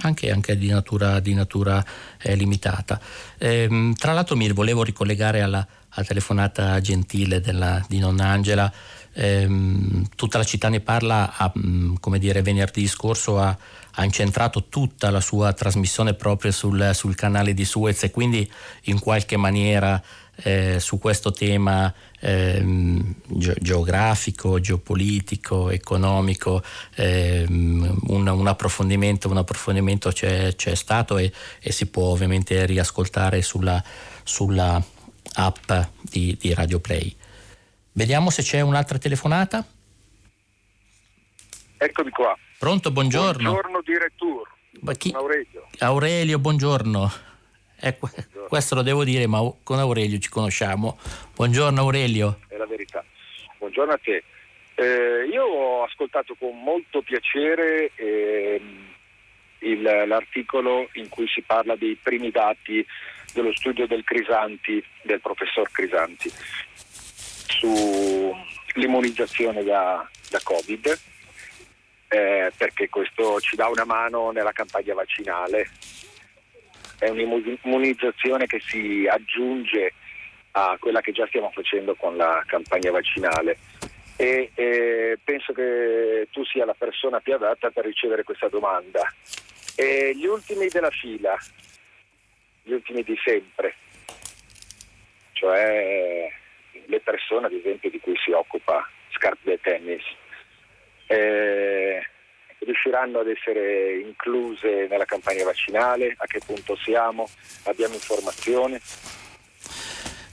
[0.00, 1.84] anche, anche, di natura, di natura
[2.22, 2.98] eh, limitata.
[3.36, 8.72] Eh, tra l'altro mi volevo ricollegare alla, alla telefonata gentile della, di nonna Angela.
[9.12, 9.48] Eh,
[10.14, 13.54] tutta la città ne parla, a, mm, come dire, venerdì scorso ha,
[14.00, 18.48] ha incentrato tutta la sua trasmissione proprio sul, sul canale di Suez e quindi
[18.84, 20.00] in qualche maniera
[20.42, 26.62] eh, su questo tema ehm, ge- geografico, geopolitico, economico,
[26.94, 33.42] ehm, un, un, approfondimento, un approfondimento c'è, c'è stato e, e, si può ovviamente riascoltare
[33.42, 33.82] sulla,
[34.22, 34.82] sulla
[35.34, 37.14] app di, di Radio Play.
[37.92, 39.66] Vediamo se c'è un'altra telefonata.
[41.78, 42.36] Eccomi qua.
[42.58, 43.50] Pronto, buongiorno.
[43.50, 44.50] Buongiorno direttore.
[44.96, 45.12] Chi?
[45.12, 45.66] Aurelio.
[45.78, 47.26] Aurelio, buongiorno.
[47.80, 47.96] Eh.
[48.48, 50.98] Questo lo devo dire, ma con Aurelio ci conosciamo.
[51.34, 52.40] Buongiorno Aurelio.
[52.48, 53.02] È la verità.
[53.58, 54.24] Buongiorno a te.
[54.74, 58.60] Eh, io ho ascoltato con molto piacere eh,
[59.60, 62.84] il, l'articolo in cui si parla dei primi dati
[63.32, 66.32] dello studio del Crisanti, del professor Crisanti,
[67.48, 70.98] sull'immunizzazione da, da Covid
[72.08, 75.68] eh, perché questo ci dà una mano nella campagna vaccinale.
[76.98, 79.92] È un'immunizzazione che si aggiunge
[80.52, 83.58] a quella che già stiamo facendo con la campagna vaccinale
[84.16, 89.00] e eh, penso che tu sia la persona più adatta per ricevere questa domanda.
[89.76, 91.38] E gli ultimi della fila,
[92.64, 93.76] gli ultimi di sempre,
[95.34, 96.28] cioè
[96.86, 100.02] le persone ad esempio di cui si occupa Scarpe Tennis,
[101.06, 102.04] eh,
[102.60, 107.28] riusciranno ad essere incluse nella campagna vaccinale, a che punto siamo,
[107.64, 108.80] abbiamo informazione.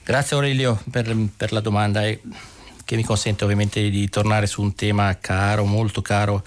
[0.04, 2.20] Grazie Aurelio per, per la domanda e
[2.84, 6.44] che mi consente ovviamente di tornare su un tema caro, molto caro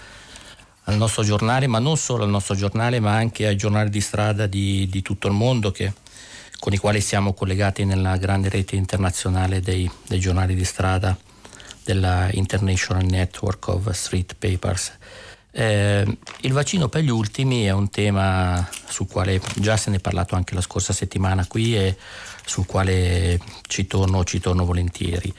[0.84, 4.46] al nostro giornale, ma non solo al nostro giornale, ma anche ai giornali di strada
[4.46, 5.92] di, di tutto il mondo che,
[6.58, 11.16] con i quali siamo collegati nella grande rete internazionale dei, dei giornali di strada
[11.84, 14.96] della International Network of Street Papers.
[15.52, 20.00] Eh, il vaccino per gli ultimi è un tema sul quale già se ne è
[20.00, 21.96] parlato anche la scorsa settimana qui e
[22.44, 25.32] sul quale ci torno, ci torno volentieri.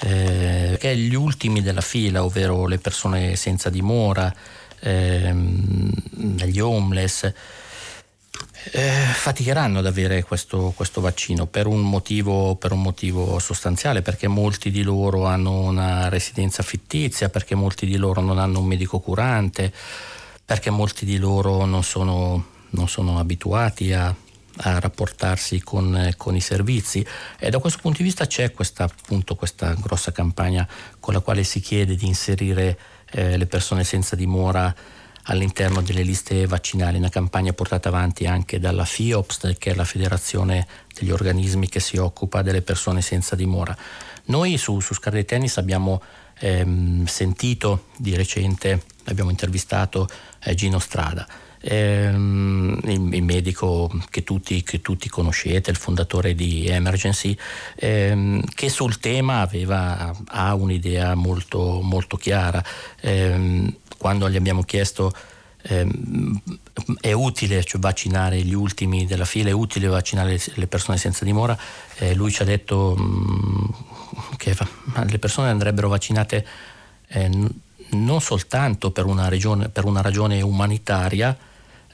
[0.00, 4.32] Eh, è gli ultimi della fila, ovvero le persone senza dimora,
[4.80, 5.90] ehm,
[6.44, 7.32] gli homeless,
[8.72, 14.28] eh, faticheranno ad avere questo, questo vaccino per un, motivo, per un, motivo, sostanziale, perché
[14.28, 18.98] molti di loro hanno una residenza fittizia, perché molti di loro non hanno un medico
[18.98, 19.72] curante,
[20.44, 24.14] perché molti di loro non sono, non sono abituati a,
[24.58, 27.04] a rapportarsi con, con, i servizi.
[27.38, 30.66] E da questo punto di vista c'è questa, appunto, questa grossa campagna
[30.98, 32.78] con la quale si chiede di inserire
[33.10, 34.74] eh, le persone senza dimora
[35.26, 40.66] all'interno delle liste vaccinali, una campagna portata avanti anche dalla FIOPS, che è la federazione
[40.92, 43.76] degli organismi che si occupa delle persone senza dimora.
[44.26, 46.02] Noi su, su Scarlet Tennis abbiamo
[46.38, 50.08] ehm, sentito di recente, abbiamo intervistato
[50.42, 51.26] eh, Gino Strada.
[51.60, 57.36] Ehm, il, il, medico che tutti, che tutti, conoscete, il fondatore di Emergency,
[57.76, 62.62] ehm, che sul tema aveva, ha un'idea molto, molto chiara.
[63.00, 65.12] Ehm, quando gli abbiamo chiesto
[65.62, 66.40] ehm,
[67.00, 71.56] è utile cioè, vaccinare gli ultimi della fila, è utile vaccinare le persone senza dimora,
[71.96, 74.56] eh, lui ci ha detto mh, mm, che
[75.06, 76.46] le persone andrebbero vaccinate
[77.08, 77.30] eh,
[77.90, 81.36] non soltanto per una, regione, per una ragione umanitaria,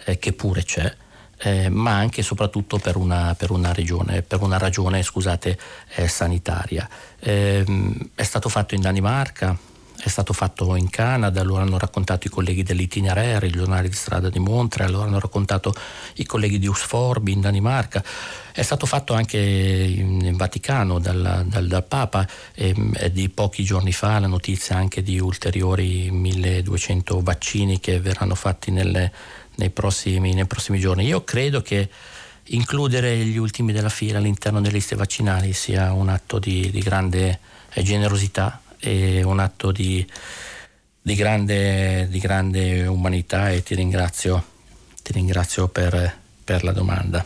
[0.05, 0.95] eh, che pure c'è,
[1.39, 5.59] eh, ma anche e soprattutto per una, per una, regione, per una ragione scusate,
[5.95, 6.89] eh, sanitaria.
[7.19, 7.65] Eh,
[8.15, 9.57] è stato fatto in Danimarca,
[10.03, 14.29] è stato fatto in Canada, lo hanno raccontato i colleghi dell'Itinerary, il giornale di strada
[14.31, 15.73] di Montreal, lo hanno raccontato
[16.15, 18.03] i colleghi di Usforbi in Danimarca,
[18.53, 23.93] è stato fatto anche in Vaticano dal, dal, dal Papa e, e, di pochi giorni
[23.93, 29.13] fa la notizia anche di ulteriori 1200 vaccini che verranno fatti nelle,
[29.55, 31.07] nei, prossimi, nei prossimi giorni.
[31.07, 31.89] Io credo che
[32.47, 37.39] includere gli ultimi della fila all'interno delle liste vaccinali sia un atto di, di grande
[37.81, 40.05] generosità e un atto di,
[41.01, 44.43] di, grande, di grande, umanità e ti ringrazio,
[45.03, 47.25] ti ringrazio per, per, la domanda.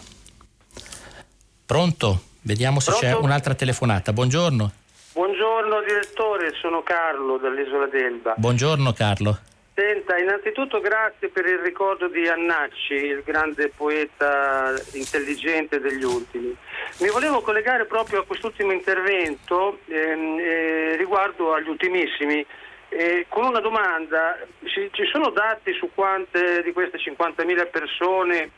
[1.64, 2.22] Pronto?
[2.42, 3.06] Vediamo se Pronto?
[3.06, 4.12] c'è un'altra telefonata.
[4.12, 4.70] Buongiorno.
[5.14, 8.34] Buongiorno direttore, sono Carlo dall'isola d'Elba.
[8.36, 9.38] Buongiorno Carlo.
[9.78, 16.56] Senta, innanzitutto grazie per il ricordo di Annacci, il grande poeta intelligente degli ultimi.
[17.00, 22.42] Mi volevo collegare proprio a quest'ultimo intervento ehm, eh, riguardo agli ultimissimi.
[22.88, 28.50] Eh, con una domanda, ci, ci, sono dati su quante di queste 50.000 persone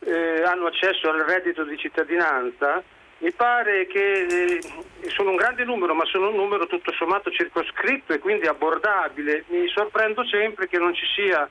[0.00, 2.82] eh, hanno accesso al reddito di cittadinanza?
[3.20, 4.60] Mi pare che eh,
[5.08, 9.44] sono un grande numero, ma sono un numero tutto sommato circoscritto e quindi abbordabile.
[9.48, 11.48] Mi sorprendo sempre che non ci sia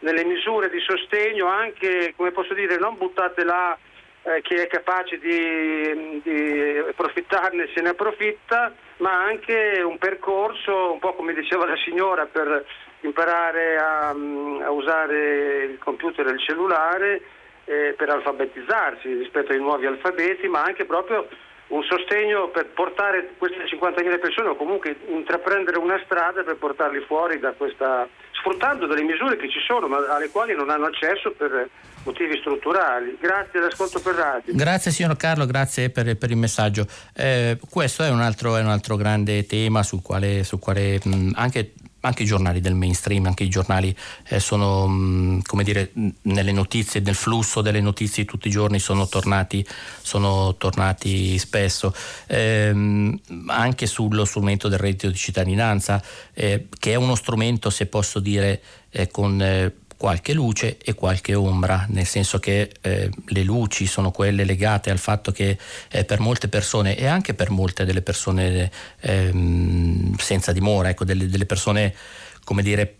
[0.00, 3.76] nelle misure di sostegno anche, come posso dire, non buttate là
[4.22, 11.00] eh, chi è capace di, di approfittarne se ne approfitta, ma anche un percorso, un
[11.00, 12.64] po' come diceva la signora, per
[13.00, 17.22] imparare a, a usare il computer e il cellulare
[17.70, 21.28] eh, per alfabetizzarsi rispetto ai nuovi alfabeti, ma anche proprio
[21.68, 27.38] un sostegno per portare queste 50.000 persone o comunque intraprendere una strada per portarli fuori
[27.38, 31.68] da questa, sfruttando delle misure che ci sono ma alle quali non hanno accesso per
[32.02, 33.16] motivi strutturali.
[33.20, 34.52] Grazie all'ascolto per radio.
[34.52, 36.86] Grazie signor Carlo, grazie per, per il messaggio.
[37.14, 41.34] Eh, questo è un, altro, è un, altro, grande tema sul quale, sul quale mh,
[41.36, 43.94] anche anche i giornali del mainstream, anche i giornali
[44.28, 48.78] eh, sono, mh, mm, come dire, nelle notizie, nel flusso delle notizie tutti i giorni
[48.78, 49.66] sono tornati,
[50.00, 51.94] sono tornati spesso.
[52.26, 56.02] Eh, anche sullo strumento del reddito di cittadinanza,
[56.32, 61.34] eh, che è uno strumento, se posso dire, eh, con eh, qualche luce e qualche
[61.34, 65.58] ombra, nel senso che eh, le luci sono quelle legate al fatto che
[65.90, 68.70] eh, per molte persone e anche per molte delle persone
[69.00, 71.94] ehm, senza dimora, ecco, delle, delle persone
[72.50, 72.96] come dire,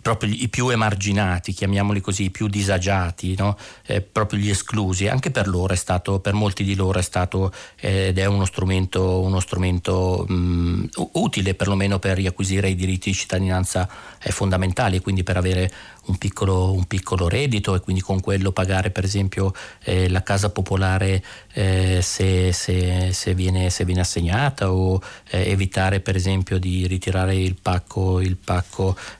[0.00, 3.58] proprio i più emarginati, chiamiamoli così, i più disagiati, no?
[3.84, 7.52] eh, proprio gli esclusi, anche per loro è stato, per molti di loro è stato
[7.78, 13.16] eh, ed è uno strumento, uno strumento mh, utile perlomeno per riacquisire i diritti di
[13.16, 13.86] cittadinanza
[14.18, 15.70] eh, fondamentali, quindi per avere
[16.06, 19.52] un piccolo, un piccolo, reddito e quindi con quello pagare per esempio
[19.84, 25.00] eh, la casa popolare eh, se, se, se, viene, se, viene, assegnata o
[25.30, 28.69] eh, evitare per esempio di ritirare il pacco, il pacco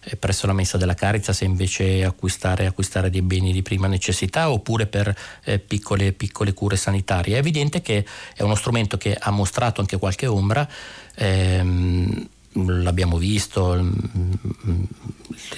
[0.05, 4.51] eh, presso la messa della Carità se invece acquistare, acquistare, dei beni di prima necessità
[4.51, 5.15] oppure per
[5.45, 7.35] eh, piccole, piccole cure sanitarie.
[7.35, 8.05] È evidente che
[8.35, 10.69] è uno strumento che ha mostrato anche qualche ombra.
[11.17, 14.89] Ehm, l'abbiamo visto, il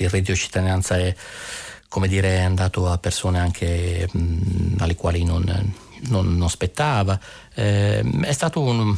[0.09, 1.15] reddito di cittadinanza è,
[2.07, 5.45] dire, è andato a persone anche mh, alle quali non,
[6.09, 7.19] non, non spettava.
[7.55, 8.97] Eh, è stato un,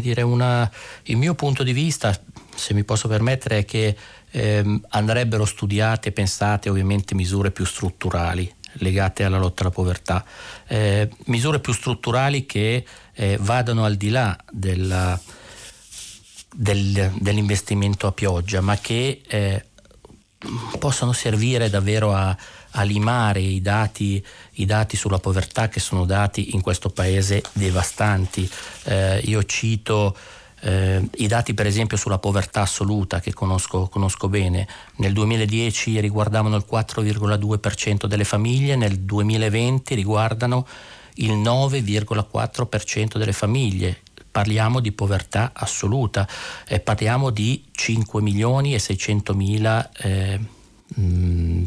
[0.00, 0.70] dire, una,
[1.04, 2.18] il mio punto di vista,
[2.54, 3.96] se mi posso permettere, è che
[4.30, 10.24] eh, andrebbero studiate e pensate ovviamente misure più strutturali legate alla lotta alla povertà,
[10.66, 15.18] eh, misure più strutturali che eh, vadano al di là della,
[16.54, 19.64] del, dell'investimento a pioggia, ma che eh,
[20.78, 22.36] possano servire davvero a,
[22.72, 24.24] a limare i dati,
[24.54, 28.48] i dati, sulla povertà che sono dati in questo paese devastanti.
[28.84, 30.16] Eh, io cito
[30.60, 34.66] eh, i dati per esempio sulla povertà assoluta che conosco, conosco, bene.
[34.96, 40.66] Nel 2010 riguardavano il 4,2% delle famiglie, nel 2020 riguardano
[41.14, 44.00] il 9,4% delle famiglie
[44.30, 46.26] parliamo di povertà assoluta,
[46.68, 50.38] eh, parliamo di 5 milioni e 600 mila eh,
[50.98, 51.64] mm,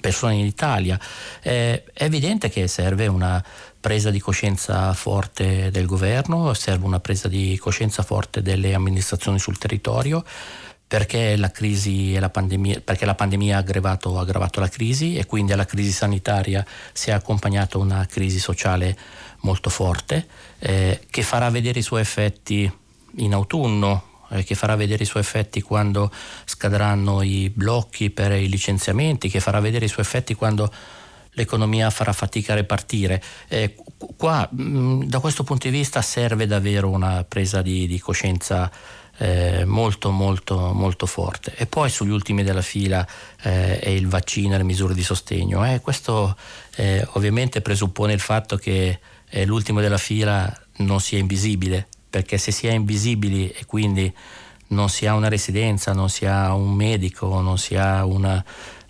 [0.00, 0.98] persone in Italia.
[1.42, 3.42] Eh, è evidente che serve una
[3.84, 9.58] presa di coscienza forte del governo, serve una presa di coscienza forte delle amministrazioni sul
[9.58, 10.24] territorio
[10.86, 11.52] perché la,
[12.18, 16.64] la pandemia, perché la pandemia ha aggravato, aggravato, la crisi e quindi alla crisi sanitaria
[16.94, 18.96] si è accompagnata una crisi sociale
[19.40, 20.28] molto forte
[20.60, 22.72] eh, che farà vedere i suoi effetti
[23.16, 26.10] in autunno, eh, che farà vedere i suoi effetti quando
[26.46, 30.72] scadranno i blocchi per i licenziamenti, che farà vedere i suoi effetti quando
[31.34, 33.22] l'economia farà fatica a ripartire.
[33.48, 33.76] Eh,
[34.16, 38.70] qua, mh, da questo punto di vista serve davvero una presa di, di coscienza
[39.18, 43.06] eh, molto molto molto forte e poi sugli ultimi della fila
[43.42, 46.36] eh, è il vaccino e le misure di sostegno eh, questo
[46.74, 48.98] eh, ovviamente presuppone il fatto che
[49.30, 54.12] eh, l'ultimo della fila non sia invisibile perché se si è invisibili e quindi
[54.68, 58.42] non si ha una residenza, non si ha un medico, non si ha una,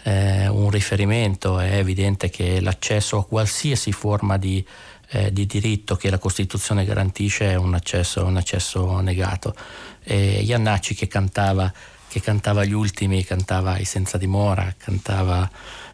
[0.05, 4.65] eh, un riferimento, è evidente che l'accesso a qualsiasi forma di,
[5.09, 9.55] eh, di diritto che la Costituzione garantisce è un accesso, un accesso negato.
[10.03, 11.73] E Iannacci che cantava,
[12.07, 15.51] che cantava, gli ultimi, cantava i senza dimora, cantava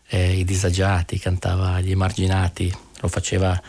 [0.08, 3.60] eh, i disagiati, cantava gli emarginati, lo faceva,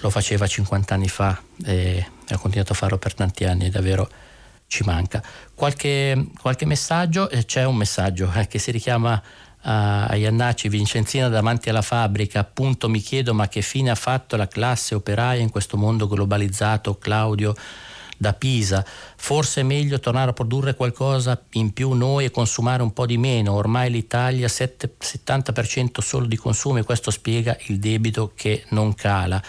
[0.00, 4.10] lo faceva 50 anni fa e ha continuato a farlo per tanti anni, davvero
[4.66, 5.22] ci manca.
[5.54, 9.22] Qualche, qualche messaggio, eh, c'è un messaggio eh, che si richiama
[9.62, 14.48] a Iannacci Vincenzina davanti alla fabbrica, appunto mi chiedo ma che fine ha fatto la
[14.48, 17.54] classe operaia in questo mondo globalizzato, Claudio
[18.16, 18.84] da Pisa.
[19.20, 23.18] Forse è meglio tornare a produrre qualcosa in più noi e consumare un po' di
[23.18, 23.52] meno.
[23.52, 29.42] Ormai l'Italia 7, 70% solo di consumi, questo spiega il debito che non cala.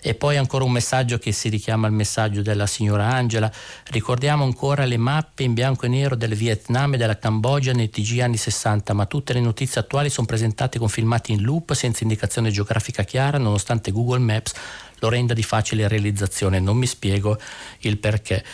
[0.00, 3.52] E poi ancora un messaggio che si richiama al messaggio della signora Angela.
[3.90, 8.20] Ricordiamo ancora le mappe in bianco e nero del Vietnam e della Cambogia nei TG
[8.20, 12.50] anni 60, ma tutte le notizie attuali sono presentate con filmati in loop senza indicazione
[12.50, 14.52] geografica chiara, nonostante Google Maps
[15.00, 16.60] lo renda di facile realizzazione.
[16.60, 17.38] Non mi spiego
[17.80, 18.44] il perché.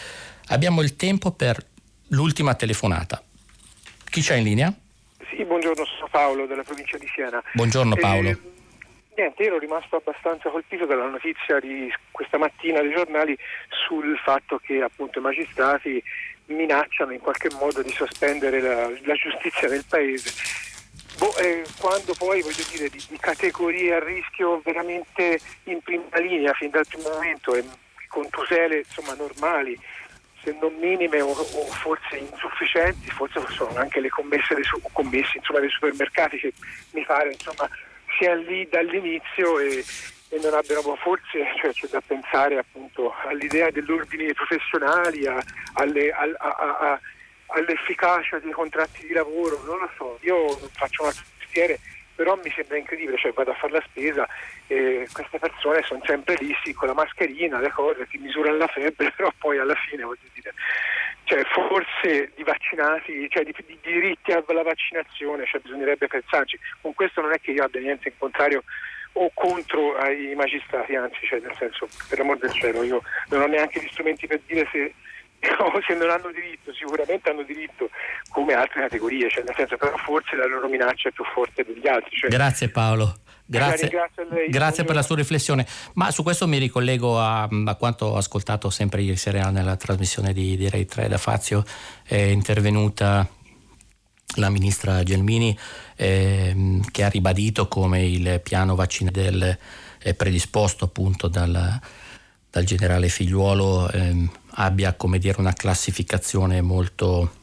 [0.49, 1.57] Abbiamo il tempo per
[2.09, 3.23] l'ultima telefonata.
[4.11, 4.73] Chi c'è in linea?
[5.31, 7.43] Sì, buongiorno, sono Paolo della provincia di Siena.
[7.55, 8.29] Buongiorno Paolo.
[8.29, 8.39] Eh,
[9.17, 13.37] niente, ero rimasto abbastanza colpito dalla notizia di questa mattina dei giornali
[13.87, 16.03] sul fatto che appunto i magistrati
[16.47, 20.31] minacciano in qualche modo di sospendere la, la giustizia del paese
[21.19, 26.53] Boh, eh, quando poi voglio dire di, di, categorie a rischio veramente in prima linea
[26.53, 27.65] fin dal primo momento e
[28.09, 29.79] con tutele insomma normali
[30.45, 35.61] se non minime o, o, forse insufficienti forse sono anche le commesse dei, commessi, insomma,
[35.61, 36.53] dei supermercati che
[36.93, 37.69] mi pare insomma
[38.19, 39.85] siano lì dall'inizio e,
[40.29, 45.43] e non abbiano forse cioè, c'è da pensare appunto all'idea dell'ordine professionali a,
[45.75, 47.01] alle, a, a,
[47.55, 51.79] all'efficacia dei contratti di lavoro, non lo so, io faccio un mestiere,
[52.15, 54.29] però mi sembra incredibile, cioè vado a fare la spesa
[54.67, 58.67] e queste persone sono sempre lì sì, con la mascherina, le cose, ti misurano la
[58.67, 60.53] febbre, però poi alla fine voglio dire,
[61.25, 67.21] cioè forse di vaccinati, cioè di, di diritti alla vaccinazione, cioè bisognerebbe pensarci, con questo
[67.21, 68.63] non è che io abbia niente in contrario
[69.17, 73.47] o contro ai magistrati, anzi, cioè nel senso, per l'amor del cielo, io non ho
[73.47, 74.93] neanche gli strumenti per dire se
[75.87, 77.91] se non hanno diritto, sicuramente hanno diritto
[78.31, 81.87] come altre categorie, cioè nel senso però forse la loro minaccia è più forte degli
[81.87, 82.17] altri.
[82.17, 83.19] Cioè, Grazie Paolo.
[83.47, 83.91] Grazie,
[84.49, 85.67] grazie per la sua riflessione.
[85.95, 90.33] Ma su questo mi ricollego a, a, quanto ho ascoltato sempre ieri sera nella trasmissione
[90.33, 91.63] di, di Rai 3 da Fazio.
[92.03, 93.29] È intervenuta
[94.37, 95.57] la ministra Gelmini
[95.97, 99.59] eh, che ha ribadito come il piano vaccinale
[99.99, 101.81] è predisposto appunto dal,
[102.51, 103.91] dal generale Figliuolo.
[103.91, 107.35] Eh, abbia dire, una classificazione molto,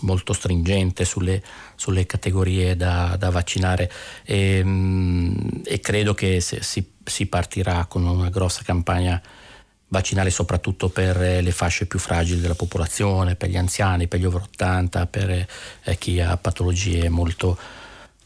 [0.00, 1.42] molto stringente sulle,
[1.76, 3.90] sulle categorie da, da vaccinare
[4.24, 9.20] e, mm, e, credo che si, si partirà con una grossa campagna
[9.90, 14.42] vaccinale soprattutto per le fasce più fragili della popolazione, per gli anziani, per gli over
[14.42, 17.58] 80, per eh, chi ha patologie molto,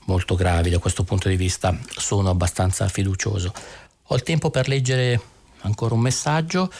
[0.06, 0.70] molto gravi.
[0.70, 3.52] Da questo punto di vista sono abbastanza fiducioso.
[4.06, 5.20] Ho il tempo per leggere
[5.60, 6.70] ancora un messaggio.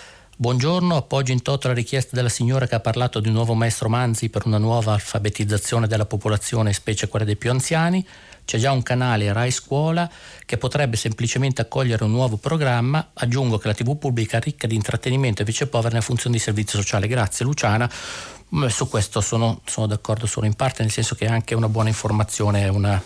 [0.42, 3.88] Buongiorno, appoggio in toto la richiesta della signora che ha parlato di un nuovo maestro
[3.88, 8.04] Manzi per una nuova alfabetizzazione della popolazione, specie quella dei più anziani.
[8.44, 10.10] C'è già un canale Rai Scuola
[10.44, 13.10] che potrebbe semplicemente accogliere un nuovo programma.
[13.14, 16.80] Aggiungo che la TV pubblica ricca di intrattenimento e invece povera nella funzione di servizio
[16.80, 17.06] sociale.
[17.06, 17.88] Grazie Luciana.
[18.56, 21.90] Mm, su questo sono, sono d'accordo solo in parte, nel senso che anche una buona
[21.90, 23.00] informazione è una,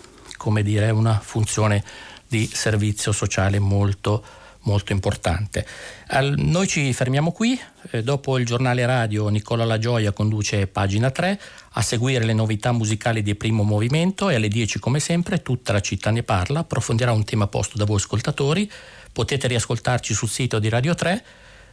[0.63, 1.83] dire, una funzione
[2.27, 4.36] di servizio sociale molto importante
[4.67, 5.65] molto importante.
[6.07, 7.59] Al, noi ci fermiamo qui,
[7.91, 11.39] eh, dopo il giornale radio Nicola La Gioia conduce pagina 3,
[11.71, 15.79] a seguire le novità musicali di primo movimento e alle 10 come sempre tutta la
[15.79, 18.69] città ne parla, approfondirà un tema posto da voi ascoltatori,
[19.13, 21.23] potete riascoltarci sul sito di Radio 3,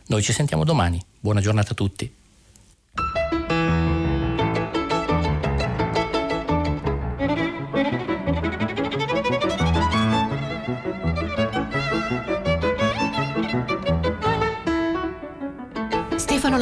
[0.07, 3.34] noi ci sentiamo domani, buona giornata a tutti.